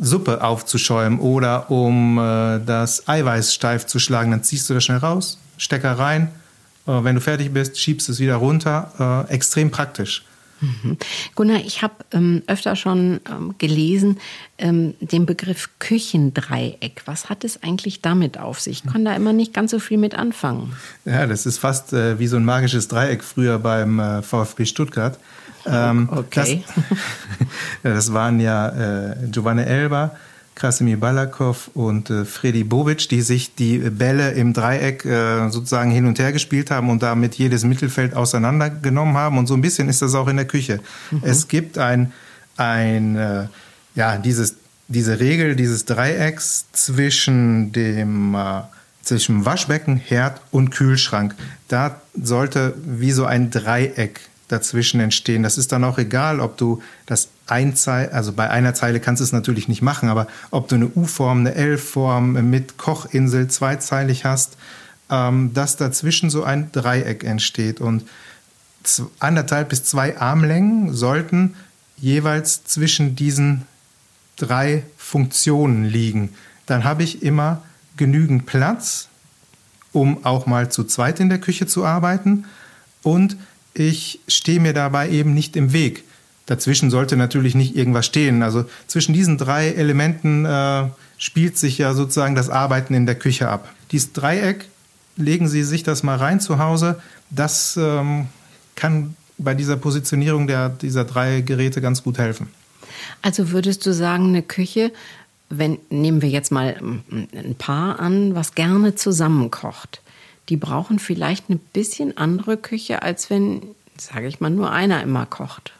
Suppe 0.00 0.42
aufzuschäumen 0.42 1.20
oder 1.20 1.70
um 1.70 2.18
äh, 2.18 2.60
das 2.64 3.08
Eiweiß 3.08 3.54
steif 3.54 3.86
zu 3.86 3.98
schlagen. 3.98 4.30
Dann 4.30 4.42
ziehst 4.42 4.68
du 4.68 4.74
das 4.74 4.84
schnell 4.84 4.98
raus, 4.98 5.38
Stecker 5.58 5.98
rein. 5.98 6.28
Äh, 6.86 7.04
wenn 7.04 7.14
du 7.14 7.20
fertig 7.20 7.52
bist, 7.52 7.78
schiebst 7.78 8.08
es 8.08 8.18
wieder 8.18 8.36
runter. 8.36 9.26
Äh, 9.28 9.34
extrem 9.34 9.70
praktisch. 9.70 10.24
Mhm. 10.60 10.96
Gunnar, 11.34 11.60
ich 11.60 11.82
habe 11.82 11.94
ähm, 12.12 12.42
öfter 12.46 12.76
schon 12.76 13.20
ähm, 13.30 13.54
gelesen 13.58 14.18
ähm, 14.58 14.94
den 15.00 15.26
Begriff 15.26 15.68
Küchendreieck. 15.78 17.02
Was 17.04 17.28
hat 17.28 17.44
es 17.44 17.62
eigentlich 17.62 18.00
damit 18.00 18.38
auf 18.38 18.60
sich? 18.60 18.82
Ich 18.84 18.90
kann 18.90 19.04
da 19.04 19.14
immer 19.14 19.32
nicht 19.32 19.52
ganz 19.52 19.70
so 19.70 19.78
viel 19.78 19.98
mit 19.98 20.14
anfangen. 20.14 20.74
Ja, 21.04 21.26
das 21.26 21.44
ist 21.44 21.58
fast 21.58 21.92
äh, 21.92 22.18
wie 22.18 22.26
so 22.26 22.36
ein 22.36 22.44
magisches 22.44 22.88
Dreieck 22.88 23.22
früher 23.22 23.58
beim 23.58 23.98
äh, 23.98 24.22
VfB 24.22 24.64
Stuttgart. 24.64 25.18
Ähm, 25.66 26.08
okay. 26.10 26.64
Das, 27.82 27.94
das 28.06 28.12
waren 28.12 28.40
ja 28.40 28.68
äh, 29.10 29.16
Giovanni 29.30 29.62
Elba, 29.62 30.16
Krasimir 30.54 30.98
Balakov 30.98 31.70
und 31.74 32.10
äh, 32.10 32.24
Freddy 32.24 32.64
Bobic, 32.64 33.08
die 33.08 33.20
sich 33.22 33.54
die 33.54 33.78
Bälle 33.78 34.32
im 34.32 34.52
Dreieck 34.52 35.04
äh, 35.04 35.48
sozusagen 35.50 35.90
hin 35.90 36.06
und 36.06 36.18
her 36.18 36.32
gespielt 36.32 36.70
haben 36.70 36.88
und 36.88 37.02
damit 37.02 37.34
jedes 37.34 37.64
Mittelfeld 37.64 38.14
auseinandergenommen 38.14 39.16
haben. 39.16 39.38
Und 39.38 39.46
so 39.46 39.54
ein 39.54 39.60
bisschen 39.60 39.88
ist 39.88 40.02
das 40.02 40.14
auch 40.14 40.28
in 40.28 40.36
der 40.36 40.46
Küche. 40.46 40.80
Mhm. 41.10 41.20
Es 41.22 41.48
gibt 41.48 41.78
ein, 41.78 42.12
ein 42.56 43.16
äh, 43.16 43.46
ja, 43.94 44.16
dieses, 44.16 44.56
diese 44.88 45.20
Regel 45.20 45.56
dieses 45.56 45.84
Dreiecks 45.84 46.66
zwischen 46.72 47.72
dem 47.72 48.34
äh, 48.34 48.62
zwischen 49.06 49.44
Waschbecken, 49.44 49.96
Herd 49.96 50.40
und 50.50 50.70
Kühlschrank. 50.70 51.34
Da 51.68 52.00
sollte 52.20 52.74
wie 52.84 53.12
so 53.12 53.24
ein 53.24 53.50
Dreieck 53.50 54.20
dazwischen 54.48 55.00
entstehen. 55.00 55.42
Das 55.42 55.58
ist 55.58 55.72
dann 55.72 55.84
auch 55.84 55.98
egal, 55.98 56.40
ob 56.40 56.56
du 56.56 56.82
das 57.06 57.28
Einzeil, 57.46 58.10
also 58.10 58.32
bei 58.32 58.50
einer 58.50 58.74
Zeile 58.74 59.00
kannst 59.00 59.20
du 59.20 59.24
es 59.24 59.32
natürlich 59.32 59.68
nicht 59.68 59.82
machen, 59.82 60.08
aber 60.08 60.26
ob 60.50 60.68
du 60.68 60.76
eine 60.76 60.88
U-Form, 60.88 61.40
eine 61.40 61.54
L-Form 61.54 62.32
mit 62.50 62.76
Kochinsel 62.76 63.48
zweizeilig 63.48 64.24
hast, 64.24 64.56
ähm, 65.10 65.52
dass 65.54 65.76
dazwischen 65.76 66.30
so 66.30 66.44
ein 66.44 66.70
Dreieck 66.72 67.24
entsteht 67.24 67.80
und 67.80 68.04
anderthalb 69.18 69.70
bis 69.70 69.84
zwei 69.84 70.18
Armlängen 70.18 70.94
sollten 70.94 71.56
jeweils 71.96 72.64
zwischen 72.64 73.16
diesen 73.16 73.62
drei 74.36 74.84
Funktionen 74.96 75.84
liegen. 75.84 76.34
Dann 76.66 76.84
habe 76.84 77.02
ich 77.02 77.22
immer 77.22 77.62
genügend 77.96 78.46
Platz, 78.46 79.08
um 79.92 80.24
auch 80.24 80.46
mal 80.46 80.70
zu 80.70 80.84
zweit 80.84 81.20
in 81.20 81.30
der 81.30 81.38
Küche 81.38 81.66
zu 81.66 81.84
arbeiten 81.84 82.44
und 83.02 83.36
ich 83.78 84.20
stehe 84.28 84.60
mir 84.60 84.72
dabei 84.72 85.10
eben 85.10 85.34
nicht 85.34 85.56
im 85.56 85.72
Weg. 85.72 86.04
Dazwischen 86.46 86.90
sollte 86.90 87.16
natürlich 87.16 87.54
nicht 87.54 87.76
irgendwas 87.76 88.06
stehen. 88.06 88.42
Also 88.42 88.64
zwischen 88.86 89.12
diesen 89.12 89.36
drei 89.36 89.68
Elementen 89.68 90.44
äh, 90.44 90.84
spielt 91.18 91.58
sich 91.58 91.78
ja 91.78 91.92
sozusagen 91.92 92.34
das 92.34 92.50
Arbeiten 92.50 92.94
in 92.94 93.06
der 93.06 93.16
Küche 93.16 93.48
ab. 93.48 93.68
Dieses 93.90 94.12
Dreieck, 94.12 94.66
legen 95.16 95.48
Sie 95.48 95.64
sich 95.64 95.82
das 95.82 96.02
mal 96.02 96.16
rein 96.16 96.40
zu 96.40 96.58
Hause, 96.58 97.00
das 97.30 97.76
ähm, 97.76 98.26
kann 98.76 99.16
bei 99.38 99.54
dieser 99.54 99.76
Positionierung 99.76 100.46
der, 100.46 100.68
dieser 100.68 101.04
drei 101.04 101.40
Geräte 101.40 101.80
ganz 101.80 102.02
gut 102.02 102.18
helfen. 102.18 102.48
Also 103.22 103.50
würdest 103.50 103.84
du 103.84 103.92
sagen, 103.92 104.28
eine 104.28 104.42
Küche, 104.42 104.92
wenn 105.48 105.78
nehmen 105.90 106.22
wir 106.22 106.28
jetzt 106.28 106.52
mal 106.52 106.76
ein 107.10 107.54
Paar 107.58 107.98
an, 107.98 108.34
was 108.34 108.54
gerne 108.54 108.94
zusammenkocht 108.94 110.00
die 110.48 110.56
brauchen 110.56 110.98
vielleicht 110.98 111.46
eine 111.48 111.58
bisschen 111.58 112.16
andere 112.16 112.56
Küche, 112.56 113.02
als 113.02 113.30
wenn, 113.30 113.62
sage 113.96 114.28
ich 114.28 114.40
mal, 114.40 114.50
nur 114.50 114.70
einer 114.70 115.02
immer 115.02 115.26
kocht. 115.26 115.72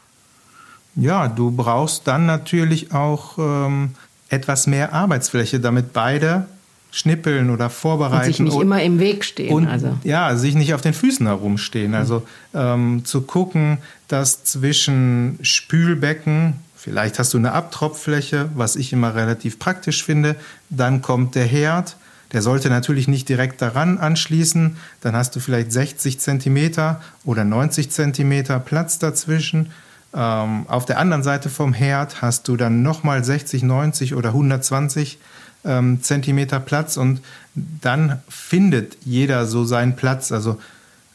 Ja, 0.97 1.29
du 1.29 1.51
brauchst 1.51 2.07
dann 2.09 2.27
natürlich 2.27 2.93
auch 2.93 3.39
ähm, 3.39 3.91
etwas 4.29 4.67
mehr 4.67 4.93
Arbeitsfläche, 4.93 5.61
damit 5.61 5.93
beide 5.93 6.47
schnippeln 6.91 7.51
oder 7.51 7.69
vorbereiten. 7.69 8.17
Und 8.17 8.25
sich 8.25 8.41
nicht 8.41 8.55
und, 8.55 8.63
immer 8.63 8.83
im 8.83 8.99
Weg 8.99 9.25
stehen. 9.25 9.53
Und, 9.53 9.69
also. 9.69 9.99
Ja, 10.03 10.35
sich 10.37 10.55
nicht 10.55 10.73
auf 10.73 10.81
den 10.81 10.95
Füßen 10.95 11.27
herumstehen. 11.27 11.95
Also 11.95 12.27
ähm, 12.55 13.05
zu 13.05 13.23
gucken, 13.23 13.79
dass 14.09 14.45
zwischen 14.45 15.39
Spülbecken, 15.43 16.55
vielleicht 16.75 17.19
hast 17.19 17.35
du 17.35 17.39
eine 17.39 17.53
Abtropffläche, 17.53 18.49
was 18.55 18.77
ich 18.77 18.95
immer 18.95 19.15
relativ 19.15 19.59
praktisch 19.59 20.03
finde, 20.03 20.37
dann 20.71 21.03
kommt 21.03 21.35
der 21.35 21.45
Herd, 21.45 21.97
der 22.33 22.43
sollte 22.43 22.69
natürlich 22.69 23.09
nicht 23.09 23.29
direkt 23.29 23.63
daran 23.63 23.99
anschließen. 23.99 24.77
Dann 25.01 25.15
hast 25.15 25.37
du 25.37 25.41
vielleicht 25.41 25.73
60 25.73 26.19
Zentimeter 26.19 27.01
oder 27.25 27.45
90 27.45 27.91
Zentimeter 27.91 28.59
Platz 28.59 28.99
dazwischen. 28.99 29.71
Ähm, 30.15 30.67
auf 30.69 30.87
der 30.87 30.99
anderen 30.99 31.23
Seite 31.23 31.51
vom 31.51 31.73
Herd 31.73 32.23
hast 32.23 32.49
du 32.49 32.57
dann 32.57 32.83
nochmal 32.83 33.25
60, 33.25 33.63
90 33.63 34.15
oder 34.15 34.31
120 34.31 35.19
ähm, 35.65 36.03
Zentimeter 36.03 36.61
Platz 36.61 36.97
und 36.97 37.21
dann 37.55 38.23
findet 38.29 38.97
jeder 39.05 39.47
so 39.47 39.65
seinen 39.65 39.97
Platz. 39.97 40.33
Also 40.33 40.59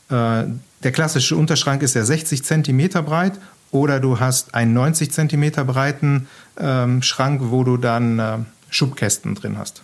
äh, 0.10 0.44
der 0.84 0.92
klassische 0.92 1.36
Unterschrank 1.36 1.82
ist 1.84 1.96
ja 1.96 2.04
60 2.04 2.44
Zentimeter 2.44 3.02
breit 3.02 3.34
oder 3.72 4.00
du 4.00 4.20
hast 4.20 4.54
einen 4.54 4.74
90 4.74 5.12
Zentimeter 5.12 5.64
breiten 5.64 6.28
ähm, 6.60 7.02
Schrank, 7.02 7.42
wo 7.46 7.64
du 7.64 7.78
dann 7.78 8.20
äh, 8.20 8.38
Schubkästen 8.72 9.36
drin 9.36 9.58
hast. 9.58 9.84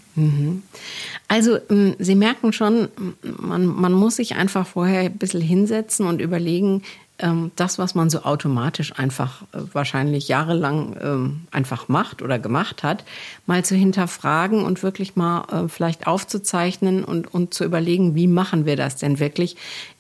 Also 1.28 1.60
ähm, 1.70 1.96
Sie 2.00 2.16
merken 2.16 2.54
schon, 2.54 2.88
man, 3.22 3.68
man 3.68 3.94
muss 3.94 4.16
sich 4.16 4.36
einfach 4.36 4.66
vorher 4.66 5.02
ein 5.02 5.18
bisschen 5.18 5.42
hinsetzen 5.42 6.08
und 6.08 6.22
überlegen, 6.22 6.82
ähm, 7.20 7.52
das, 7.56 7.78
was 7.78 7.96
man 7.96 8.10
so 8.10 8.24
automatisch 8.24 8.98
einfach 8.98 9.42
äh, 9.52 9.60
wahrscheinlich 9.74 10.28
jahrelang 10.28 10.96
ähm, 11.02 11.42
einfach 11.52 11.88
macht 11.88 12.22
oder 12.22 12.40
gemacht 12.40 12.84
hat, 12.84 13.04
mal 13.46 13.66
zu 13.66 13.76
hinterfragen 13.76 14.64
und 14.64 14.84
wirklich 14.84 15.16
mal 15.16 15.46
äh, 15.52 15.68
vielleicht 15.68 16.08
aufzuzeichnen 16.08 17.04
und, 17.04 17.34
und 17.34 17.54
zu 17.54 17.66
überlegen, 17.66 18.16
wie 18.16 18.28
machen 18.28 18.66
wir 18.66 18.76
das 18.76 18.96
denn 18.96 19.20
wirklich? 19.20 19.58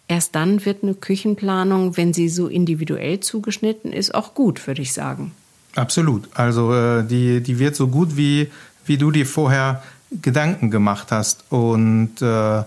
Erst 0.08 0.36
dann 0.36 0.63
wird 0.65 0.84
eine 0.84 0.93
Küchenplanung, 0.93 1.97
wenn 1.97 2.13
sie 2.13 2.30
so 2.30 2.47
individuell 2.47 3.19
zugeschnitten 3.19 3.91
ist, 3.91 4.15
auch 4.15 4.34
gut, 4.34 4.65
würde 4.65 4.82
ich 4.82 4.93
sagen. 4.93 5.34
Absolut. 5.78 6.28
Also 6.34 6.73
äh, 6.73 7.04
die, 7.06 7.41
die 7.41 7.60
wird 7.60 7.76
so 7.76 7.88
gut, 7.88 8.17
wie, 8.17 8.50
wie 8.88 8.97
du 8.97 9.12
dir 9.12 9.26
vorher 9.26 9.84
Gedanken 10.21 10.71
gemacht 10.71 11.12
hast. 11.12 11.45
Und 11.50 12.21
äh, 12.21 12.63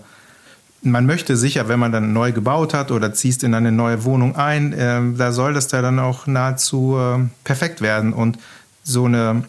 man 0.83 1.05
möchte 1.05 1.37
sicher, 1.37 1.67
wenn 1.67 1.79
man 1.79 1.91
dann 1.91 2.13
neu 2.13 2.31
gebaut 2.31 2.73
hat 2.73 2.91
oder 2.91 3.13
ziehst 3.13 3.43
in 3.43 3.53
eine 3.53 3.71
neue 3.71 4.03
Wohnung 4.03 4.35
ein, 4.35 4.73
äh, 4.73 5.01
da 5.15 5.31
soll 5.31 5.53
das 5.53 5.67
da 5.67 5.81
dann 5.81 5.99
auch 5.99 6.27
nahezu 6.27 6.97
äh, 6.97 7.19
perfekt 7.43 7.81
werden. 7.81 8.13
Und 8.13 8.37
so 8.83 9.05
eine 9.05 9.43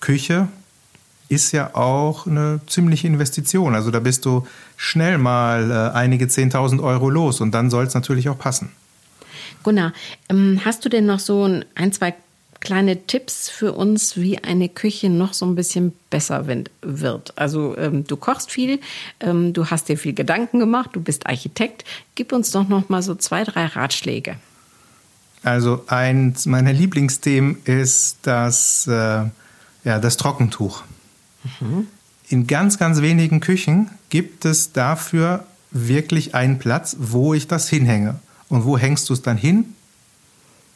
Küche 0.00 0.48
ist 1.28 1.52
ja 1.52 1.74
auch 1.74 2.26
eine 2.26 2.60
ziemliche 2.66 3.06
Investition. 3.06 3.74
Also 3.74 3.90
da 3.90 4.00
bist 4.00 4.24
du 4.24 4.46
schnell 4.76 5.18
mal 5.18 5.70
äh, 5.70 5.96
einige 5.96 6.26
10.000 6.26 6.82
Euro 6.82 7.10
los 7.10 7.40
und 7.40 7.52
dann 7.52 7.70
soll 7.70 7.84
es 7.84 7.94
natürlich 7.94 8.28
auch 8.28 8.38
passen. 8.38 8.70
Gunnar, 9.62 9.92
ähm, 10.28 10.60
hast 10.64 10.84
du 10.84 10.88
denn 10.88 11.06
noch 11.06 11.18
so 11.18 11.48
ein, 11.74 11.92
zwei 11.92 12.14
kleine 12.64 13.06
Tipps 13.06 13.48
für 13.48 13.72
uns, 13.72 14.16
wie 14.16 14.38
eine 14.38 14.68
Küche 14.68 15.10
noch 15.10 15.34
so 15.34 15.46
ein 15.46 15.54
bisschen 15.54 15.92
besser 16.10 16.46
wird? 16.82 17.32
Also 17.36 17.76
ähm, 17.78 18.04
du 18.04 18.16
kochst 18.16 18.50
viel, 18.50 18.80
ähm, 19.20 19.52
du 19.52 19.66
hast 19.70 19.88
dir 19.88 19.96
viel 19.96 20.14
Gedanken 20.14 20.58
gemacht, 20.58 20.90
du 20.94 21.00
bist 21.00 21.26
Architekt. 21.26 21.84
Gib 22.16 22.32
uns 22.32 22.50
doch 22.50 22.68
noch 22.68 22.88
mal 22.88 23.02
so 23.02 23.14
zwei, 23.14 23.44
drei 23.44 23.66
Ratschläge. 23.66 24.36
Also 25.44 25.84
eins 25.88 26.46
meiner 26.46 26.72
Lieblingsthemen 26.72 27.58
ist 27.64 28.18
das, 28.22 28.86
äh, 28.86 28.90
ja, 28.90 29.98
das 30.00 30.16
Trockentuch. 30.16 30.82
Mhm. 31.60 31.86
In 32.28 32.46
ganz, 32.46 32.78
ganz 32.78 33.02
wenigen 33.02 33.40
Küchen 33.40 33.90
gibt 34.08 34.46
es 34.46 34.72
dafür 34.72 35.46
wirklich 35.70 36.34
einen 36.34 36.58
Platz, 36.58 36.96
wo 36.98 37.34
ich 37.34 37.46
das 37.46 37.68
hinhänge. 37.68 38.18
Und 38.48 38.64
wo 38.64 38.78
hängst 38.78 39.10
du 39.10 39.12
es 39.12 39.20
dann 39.20 39.36
hin? 39.36 39.74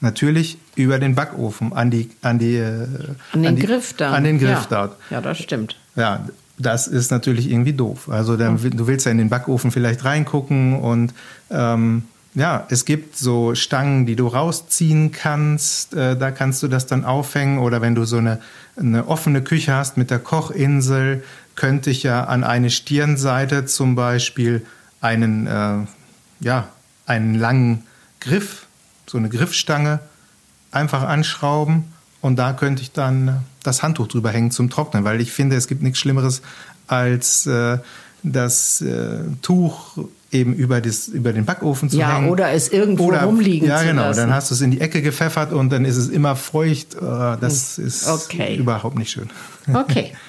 Natürlich 0.01 0.59
über 0.77 0.99
den 0.99 1.15
Backofen, 1.15 1.73
an, 1.73 1.91
die, 1.91 2.11
an, 2.23 2.39
die, 2.39 2.57
äh, 2.57 2.87
an 3.33 3.43
den 3.43 3.47
an 3.47 3.57
die, 3.57 3.63
Griff 3.63 3.95
dann. 3.95 4.15
An 4.15 4.25
den 4.25 4.39
Griff 4.39 4.67
ja. 4.71 4.87
dort. 4.87 4.97
Ja, 5.11 5.21
das 5.21 5.39
stimmt. 5.39 5.77
Ja, 5.97 6.25
das 6.57 6.87
ist 6.87 7.11
natürlich 7.11 7.51
irgendwie 7.51 7.73
doof. 7.73 8.09
Also 8.09 8.37
dann, 8.37 8.59
du 8.59 8.87
willst 8.87 9.07
ja 9.07 9.13
in 9.13 9.19
den 9.19 9.29
Backofen 9.29 9.71
vielleicht 9.71 10.05
reingucken 10.05 10.79
und 10.81 11.15
ähm, 11.51 12.05
ja, 12.35 12.67
es 12.71 12.85
gibt 12.85 13.17
so 13.17 13.57
Stangen, 13.57 14.07
die 14.07 14.15
du 14.15 14.29
rausziehen 14.29 15.11
kannst. 15.11 15.95
Äh, 15.95 16.17
da 16.17 16.31
kannst 16.31 16.63
du 16.63 16.69
das 16.69 16.87
dann 16.87 17.05
aufhängen. 17.05 17.59
Oder 17.59 17.81
wenn 17.81 17.97
du 17.97 18.05
so 18.05 18.19
eine, 18.19 18.41
eine 18.77 19.09
offene 19.09 19.43
Küche 19.43 19.75
hast 19.75 19.97
mit 19.97 20.11
der 20.11 20.21
Kochinsel, 20.21 21.25
könnte 21.57 21.91
ich 21.91 22.05
ja 22.05 22.25
an 22.25 22.45
eine 22.45 22.71
Stirnseite 22.71 23.65
zum 23.65 23.97
Beispiel 23.97 24.65
einen, 25.01 25.49
äh, 25.49 25.79
ja, 26.41 26.69
einen 27.07 27.35
langen 27.35 27.83
Griff, 28.21 28.68
so 29.09 29.19
eine 29.19 29.29
Griffstange, 29.29 30.01
einfach 30.71 31.03
anschrauben. 31.03 31.85
Und 32.21 32.37
da 32.37 32.53
könnte 32.53 32.83
ich 32.83 32.93
dann 32.93 33.45
das 33.63 33.83
Handtuch 33.83 34.09
drüber 34.09 34.31
hängen 34.31 34.51
zum 34.51 34.71
Trocknen, 34.71 35.05
weil 35.05 35.21
ich 35.21 35.33
finde, 35.33 35.57
es 35.57 35.69
gibt 35.69 35.83
nichts 35.83 35.99
Schlimmeres 35.99 36.43
als 36.87 37.47
äh, 37.47 37.79
das 38.23 38.81
äh, 38.81 39.21
Tuch 39.43 39.99
eben 40.31 40.53
über, 40.53 40.81
das, 40.81 41.09
über 41.09 41.33
den 41.33 41.45
Backofen 41.45 41.89
zu 41.89 41.97
ja, 41.97 42.17
hängen. 42.17 42.29
oder 42.29 42.51
es 42.51 42.69
irgendwo 42.69 43.05
oder, 43.05 43.23
rumliegen 43.23 43.69
ja, 43.69 43.79
zu 43.79 43.87
genau, 43.87 44.03
lassen. 44.03 44.21
dann 44.21 44.35
hast 44.35 44.51
du 44.51 44.55
es 44.55 44.61
in 44.61 44.71
die 44.71 44.81
Ecke 44.81 45.01
gepfeffert 45.01 45.53
und 45.53 45.71
dann 45.71 45.85
ist 45.85 45.97
es 45.97 46.09
immer 46.09 46.37
feucht. 46.37 46.95
Äh, 46.97 47.01
das 47.41 47.77
hm. 47.77 47.87
ist 47.87 48.07
okay. 48.09 48.57
überhaupt 48.57 48.99
nicht 48.99 49.11
schön. 49.11 49.31
Okay. 49.73 50.13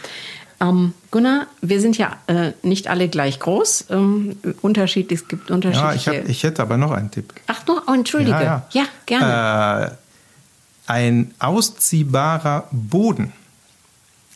Ähm, 0.62 0.94
Gunnar, 1.12 1.48
wir 1.62 1.80
sind 1.80 1.98
ja 1.98 2.18
äh, 2.28 2.52
nicht 2.64 2.88
alle 2.88 3.08
gleich 3.08 3.40
groß. 3.40 3.86
Ähm, 3.90 4.38
Unterschied, 4.62 5.12
es 5.12 5.28
gibt 5.28 5.52
unterschiedliche. 5.52 6.12
Ja, 6.12 6.18
ich, 6.18 6.24
hab, 6.24 6.30
ich 6.30 6.44
hätte 6.44 6.62
aber 6.62 6.78
noch 6.78 6.92
einen 6.92 7.12
Tipp. 7.12 7.34
Ach, 7.48 7.66
noch, 7.66 7.84
oh, 7.88 7.94
entschuldige. 7.94 8.32
Ja, 8.32 8.68
ja. 8.72 8.82
ja 8.82 8.86
gerne. 9.06 9.86
Äh, 9.86 10.92
ein 10.92 11.34
ausziehbarer 11.40 12.68
Boden 12.72 13.32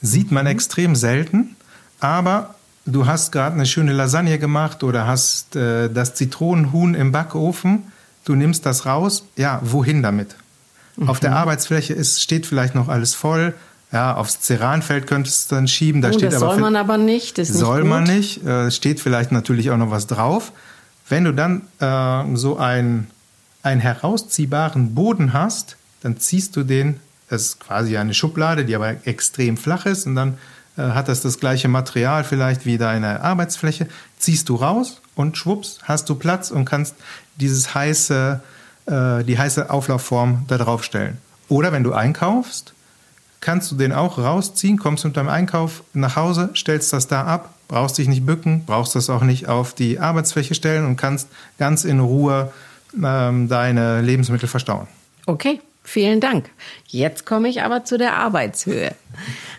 sieht 0.02 0.32
man 0.32 0.46
mhm. 0.46 0.52
extrem 0.52 0.96
selten, 0.96 1.56
aber 2.00 2.56
du 2.86 3.08
hast 3.08 3.32
gerade 3.32 3.56
eine 3.56 3.66
schöne 3.66 3.92
Lasagne 3.94 4.38
gemacht 4.38 4.84
oder 4.84 5.08
hast 5.08 5.56
äh, 5.56 5.90
das 5.90 6.14
Zitronenhuhn 6.16 6.94
im 6.94 7.12
Backofen, 7.12 7.92
du 8.24 8.36
nimmst 8.36 8.66
das 8.66 8.86
raus, 8.86 9.26
ja, 9.36 9.60
wohin 9.64 10.04
damit? 10.04 10.36
Mhm. 10.96 11.10
Auf 11.10 11.20
der 11.20 11.32
mhm. 11.32 11.38
Arbeitsfläche 11.38 11.94
ist, 11.94 12.22
steht 12.22 12.46
vielleicht 12.46 12.76
noch 12.76 12.88
alles 12.88 13.16
voll. 13.16 13.54
Ja, 13.94 14.16
aufs 14.16 14.42
Ceranfeld 14.42 15.06
könntest 15.06 15.52
du 15.52 15.56
dann 15.56 15.68
schieben. 15.68 16.02
Da 16.02 16.10
oh, 16.10 16.14
steht 16.14 16.34
das 16.34 16.42
aber 16.42 16.54
soll 16.54 16.62
man 16.62 16.76
aber 16.76 16.98
nicht. 16.98 17.38
Das 17.38 17.50
soll 17.50 17.82
nicht 17.82 17.90
man 17.90 18.04
nicht. 18.04 18.44
Äh, 18.44 18.72
steht 18.72 19.00
vielleicht 19.00 19.32
natürlich 19.32 19.70
auch 19.70 19.78
noch 19.78 19.92
was 19.92 20.08
drauf. 20.08 20.52
Wenn 21.08 21.26
du 21.26 21.32
dann 21.32 21.62
äh, 21.80 22.36
so 22.36 22.58
einen, 22.58 23.08
einen 23.62 23.82
herausziehbaren 23.82 24.96
Boden 24.96 25.34
hast, 25.34 25.78
dann 26.02 26.18
ziehst 26.18 26.56
du 26.56 26.64
den, 26.64 27.00
das 27.30 27.44
ist 27.44 27.60
quasi 27.60 27.96
eine 27.96 28.16
Schublade, 28.16 28.66
die 28.66 28.76
aber 28.76 29.06
extrem 29.06 29.58
flach 29.58 29.86
ist, 29.86 30.08
und 30.08 30.16
dann 30.16 30.40
äh, 30.76 30.82
hat 30.82 31.08
das 31.08 31.22
das 31.22 31.40
gleiche 31.40 31.68
Material 31.68 32.24
vielleicht 32.24 32.66
wie 32.66 32.80
deine 32.80 33.22
Arbeitsfläche, 33.22 33.88
ziehst 34.18 34.50
du 34.50 34.56
raus 34.56 35.02
und 35.14 35.38
schwupps, 35.38 35.78
hast 35.84 36.10
du 36.10 36.16
Platz 36.16 36.50
und 36.50 36.66
kannst 36.66 36.96
dieses 37.36 37.76
heiße, 37.76 38.42
äh, 38.88 39.24
die 39.24 39.38
heiße 39.38 39.70
Auflaufform 39.70 40.46
da 40.48 40.58
drauf 40.58 40.84
stellen. 40.84 41.20
Oder 41.48 41.72
wenn 41.72 41.84
du 41.84 41.94
einkaufst, 41.94 42.74
kannst 43.44 43.70
du 43.72 43.76
den 43.76 43.92
auch 43.92 44.18
rausziehen, 44.18 44.78
kommst 44.78 45.04
mit 45.04 45.18
deinem 45.18 45.28
Einkauf 45.28 45.84
nach 45.94 46.16
Hause, 46.16 46.50
stellst 46.56 46.94
das 46.94 47.08
da 47.08 47.26
ab, 47.26 47.54
brauchst 47.68 47.98
dich 47.98 48.08
nicht 48.08 48.26
bücken, 48.26 48.64
brauchst 48.66 48.96
das 48.96 49.10
auch 49.10 49.22
nicht 49.22 49.50
auf 49.50 49.74
die 49.76 50.00
Arbeitsfläche 50.00 50.56
stellen 50.56 50.86
und 50.86 50.96
kannst 50.96 51.28
ganz 51.60 51.84
in 51.84 52.00
Ruhe 52.00 52.54
ähm, 52.96 53.50
deine 53.50 54.02
Lebensmittel 54.02 54.48
verstauen. 54.48 54.88
Okay, 55.26 55.60
vielen 55.84 56.22
Dank. 56.22 56.50
Jetzt 56.88 57.26
komme 57.26 57.50
ich 57.50 57.64
aber 57.64 57.84
zu 57.84 57.98
der 57.98 58.16
Arbeitshöhe. 58.16 58.96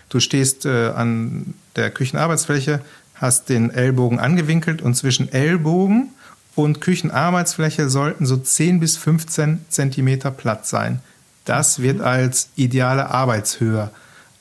Du 0.09 0.19
stehst 0.19 0.65
äh, 0.65 0.89
an 0.89 1.53
der 1.75 1.91
Küchenarbeitsfläche, 1.91 2.81
hast 3.13 3.49
den 3.49 3.69
Ellbogen 3.69 4.19
angewinkelt 4.19 4.81
und 4.81 4.95
zwischen 4.95 5.31
Ellbogen 5.31 6.09
und 6.55 6.81
Küchenarbeitsfläche 6.81 7.89
sollten 7.89 8.25
so 8.25 8.37
10 8.37 8.79
bis 8.79 8.97
15 8.97 9.65
Zentimeter 9.69 10.31
Platz 10.31 10.71
sein. 10.71 11.01
Das 11.45 11.81
wird 11.81 12.01
als 12.01 12.49
ideale 12.55 13.09
Arbeitshöhe 13.09 13.91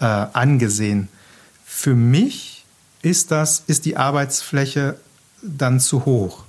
äh, 0.00 0.04
angesehen. 0.04 1.08
Für 1.64 1.94
mich 1.94 2.64
ist 3.02 3.30
das, 3.30 3.62
ist 3.66 3.84
die 3.84 3.96
Arbeitsfläche 3.96 4.96
dann 5.42 5.80
zu 5.80 6.04
hoch. 6.04 6.44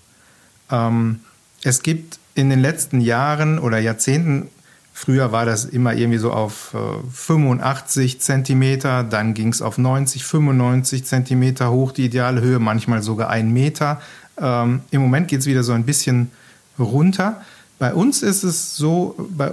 Ähm, 0.71 1.19
es 1.63 1.83
gibt 1.83 2.19
in 2.33 2.49
den 2.49 2.59
letzten 2.59 3.01
Jahren 3.01 3.59
oder 3.59 3.79
Jahrzehnten 3.79 4.49
Früher 4.97 5.33
war 5.33 5.45
das 5.45 5.65
immer 5.65 5.93
irgendwie 5.93 6.19
so 6.19 6.31
auf 6.31 6.73
äh, 6.73 6.77
85 7.11 8.21
Zentimeter, 8.21 9.03
dann 9.03 9.33
ging 9.33 9.49
es 9.49 9.61
auf 9.61 9.77
90, 9.77 10.23
95 10.23 11.03
Zentimeter 11.03 11.69
hoch, 11.69 11.91
die 11.91 12.05
ideale 12.05 12.39
Höhe, 12.39 12.59
manchmal 12.59 13.03
sogar 13.03 13.29
ein 13.29 13.51
Meter. 13.51 13.99
Ähm, 14.39 14.83
Im 14.91 15.01
Moment 15.01 15.27
geht 15.27 15.41
es 15.41 15.47
wieder 15.47 15.63
so 15.63 15.73
ein 15.73 15.83
bisschen 15.83 16.31
runter. 16.79 17.41
Bei 17.77 17.93
uns 17.93 18.23
ist 18.23 18.43
es 18.43 18.77
so, 18.77 19.15
bei, 19.31 19.51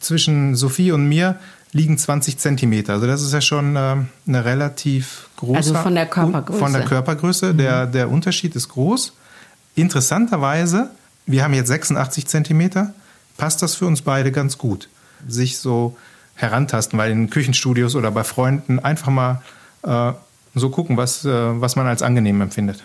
zwischen 0.00 0.54
Sophie 0.54 0.92
und 0.92 1.08
mir 1.08 1.38
liegen 1.72 1.98
20 1.98 2.38
Zentimeter. 2.38 2.94
Also 2.94 3.06
das 3.06 3.22
ist 3.22 3.32
ja 3.32 3.40
schon 3.40 3.76
äh, 3.76 3.96
eine 4.26 4.44
relativ 4.44 5.28
große. 5.36 5.56
Also 5.56 5.74
von 5.74 5.94
der 5.94 6.06
Körpergröße. 6.06 6.58
Von 6.58 6.72
der 6.72 6.84
Körpergröße. 6.84 7.52
Mhm. 7.52 7.58
Der, 7.58 7.86
der 7.86 8.10
Unterschied 8.10 8.56
ist 8.56 8.68
groß. 8.70 9.12
Interessanterweise, 9.74 10.90
wir 11.26 11.44
haben 11.44 11.54
jetzt 11.54 11.68
86 11.68 12.26
Zentimeter 12.26 12.94
passt 13.38 13.62
das 13.62 13.76
für 13.76 13.86
uns 13.86 14.02
beide 14.02 14.30
ganz 14.30 14.58
gut. 14.58 14.90
Sich 15.26 15.58
so 15.58 15.96
herantasten, 16.34 16.98
weil 16.98 17.10
in 17.10 17.30
Küchenstudios 17.30 17.94
oder 17.94 18.10
bei 18.10 18.24
Freunden 18.24 18.78
einfach 18.78 19.08
mal 19.08 19.42
äh, 19.82 20.12
so 20.54 20.70
gucken, 20.70 20.98
was, 20.98 21.24
äh, 21.24 21.60
was 21.60 21.76
man 21.76 21.86
als 21.86 22.02
angenehm 22.02 22.40
empfindet. 22.42 22.82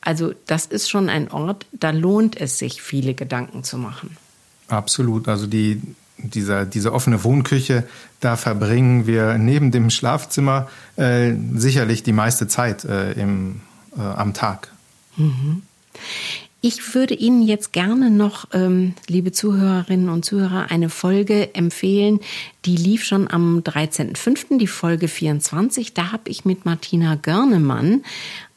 Also 0.00 0.32
das 0.46 0.66
ist 0.66 0.88
schon 0.88 1.08
ein 1.08 1.30
Ort, 1.32 1.66
da 1.72 1.90
lohnt 1.90 2.40
es 2.40 2.58
sich, 2.58 2.80
viele 2.80 3.14
Gedanken 3.14 3.64
zu 3.64 3.76
machen. 3.76 4.16
Absolut. 4.68 5.26
Also 5.28 5.46
die, 5.46 5.82
dieser, 6.18 6.64
diese 6.64 6.92
offene 6.92 7.24
Wohnküche, 7.24 7.84
da 8.20 8.36
verbringen 8.36 9.06
wir 9.06 9.38
neben 9.38 9.70
dem 9.70 9.90
Schlafzimmer 9.90 10.68
äh, 10.96 11.32
sicherlich 11.54 12.02
die 12.02 12.12
meiste 12.12 12.48
Zeit 12.48 12.84
äh, 12.84 13.12
im, 13.12 13.60
äh, 13.96 14.00
am 14.00 14.34
Tag. 14.34 14.72
Mhm. 15.16 15.62
Ich 16.62 16.94
würde 16.94 17.14
Ihnen 17.14 17.42
jetzt 17.42 17.72
gerne 17.72 18.10
noch, 18.10 18.46
ähm, 18.52 18.94
liebe 19.06 19.30
Zuhörerinnen 19.30 20.08
und 20.08 20.24
Zuhörer, 20.24 20.70
eine 20.70 20.88
Folge 20.88 21.54
empfehlen. 21.54 22.18
Die 22.64 22.76
lief 22.76 23.04
schon 23.04 23.30
am 23.30 23.60
13.05., 23.60 24.58
die 24.58 24.66
Folge 24.66 25.06
24. 25.06 25.94
Da 25.94 26.10
habe 26.10 26.28
ich 26.28 26.44
mit 26.44 26.64
Martina 26.64 27.14
Görnemann 27.14 28.02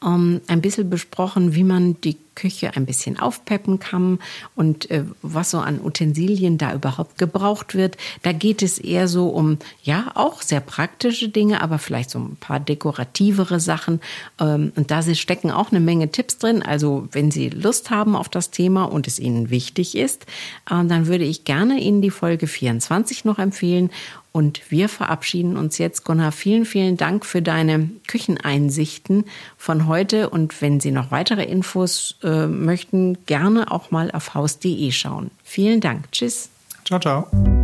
ähm, 0.04 0.40
ein 0.46 0.60
bisschen 0.60 0.90
besprochen, 0.90 1.54
wie 1.54 1.64
man 1.64 2.00
die 2.00 2.16
Küche 2.34 2.74
ein 2.74 2.86
bisschen 2.86 3.18
aufpeppen 3.18 3.80
kann 3.80 4.18
und 4.54 4.90
äh, 4.90 5.04
was 5.20 5.50
so 5.50 5.58
an 5.58 5.78
Utensilien 5.78 6.56
da 6.56 6.72
überhaupt 6.72 7.18
gebraucht 7.18 7.74
wird. 7.74 7.98
Da 8.22 8.32
geht 8.32 8.62
es 8.62 8.78
eher 8.78 9.08
so 9.08 9.28
um, 9.28 9.58
ja, 9.82 10.12
auch 10.14 10.40
sehr 10.40 10.60
praktische 10.60 11.28
Dinge, 11.28 11.60
aber 11.60 11.78
vielleicht 11.78 12.08
so 12.08 12.18
ein 12.18 12.36
paar 12.36 12.58
dekorativere 12.58 13.60
Sachen. 13.60 14.00
Ähm, 14.38 14.72
und 14.74 14.90
da 14.90 15.02
stecken 15.02 15.50
auch 15.50 15.70
eine 15.70 15.80
Menge 15.80 16.10
Tipps 16.10 16.38
drin. 16.38 16.62
Also 16.62 17.08
wenn 17.12 17.30
Sie 17.30 17.50
Lust 17.50 17.90
haben 17.90 18.16
auf 18.16 18.30
das 18.30 18.50
Thema 18.50 18.84
und 18.84 19.06
es 19.06 19.18
Ihnen 19.18 19.50
wichtig 19.50 19.94
ist, 19.94 20.24
äh, 20.70 20.84
dann 20.84 21.08
würde 21.08 21.24
ich 21.24 21.44
gerne 21.44 21.78
Ihnen 21.78 22.00
die 22.00 22.10
Folge 22.10 22.46
24 22.46 23.26
noch 23.26 23.38
empfehlen. 23.38 23.90
Und 24.32 24.70
wir 24.70 24.88
verabschieden 24.88 25.56
uns 25.56 25.78
jetzt. 25.78 26.04
Gunnar, 26.04 26.32
vielen, 26.32 26.64
vielen 26.64 26.96
Dank 26.96 27.26
für 27.26 27.42
deine 27.42 27.90
Kücheneinsichten 28.06 29.24
von 29.56 29.86
heute. 29.86 30.30
Und 30.30 30.60
wenn 30.62 30.78
Sie 30.80 30.92
noch 30.92 31.10
weitere 31.10 31.44
Infos 31.44 32.16
äh, 32.22 32.46
möchten, 32.46 33.18
gerne 33.26 33.70
auch 33.70 33.90
mal 33.90 34.10
auf 34.12 34.34
haus.de 34.34 34.90
schauen. 34.92 35.30
Vielen 35.42 35.80
Dank. 35.80 36.10
Tschüss. 36.12 36.48
Ciao, 36.84 37.00
ciao. 37.00 37.59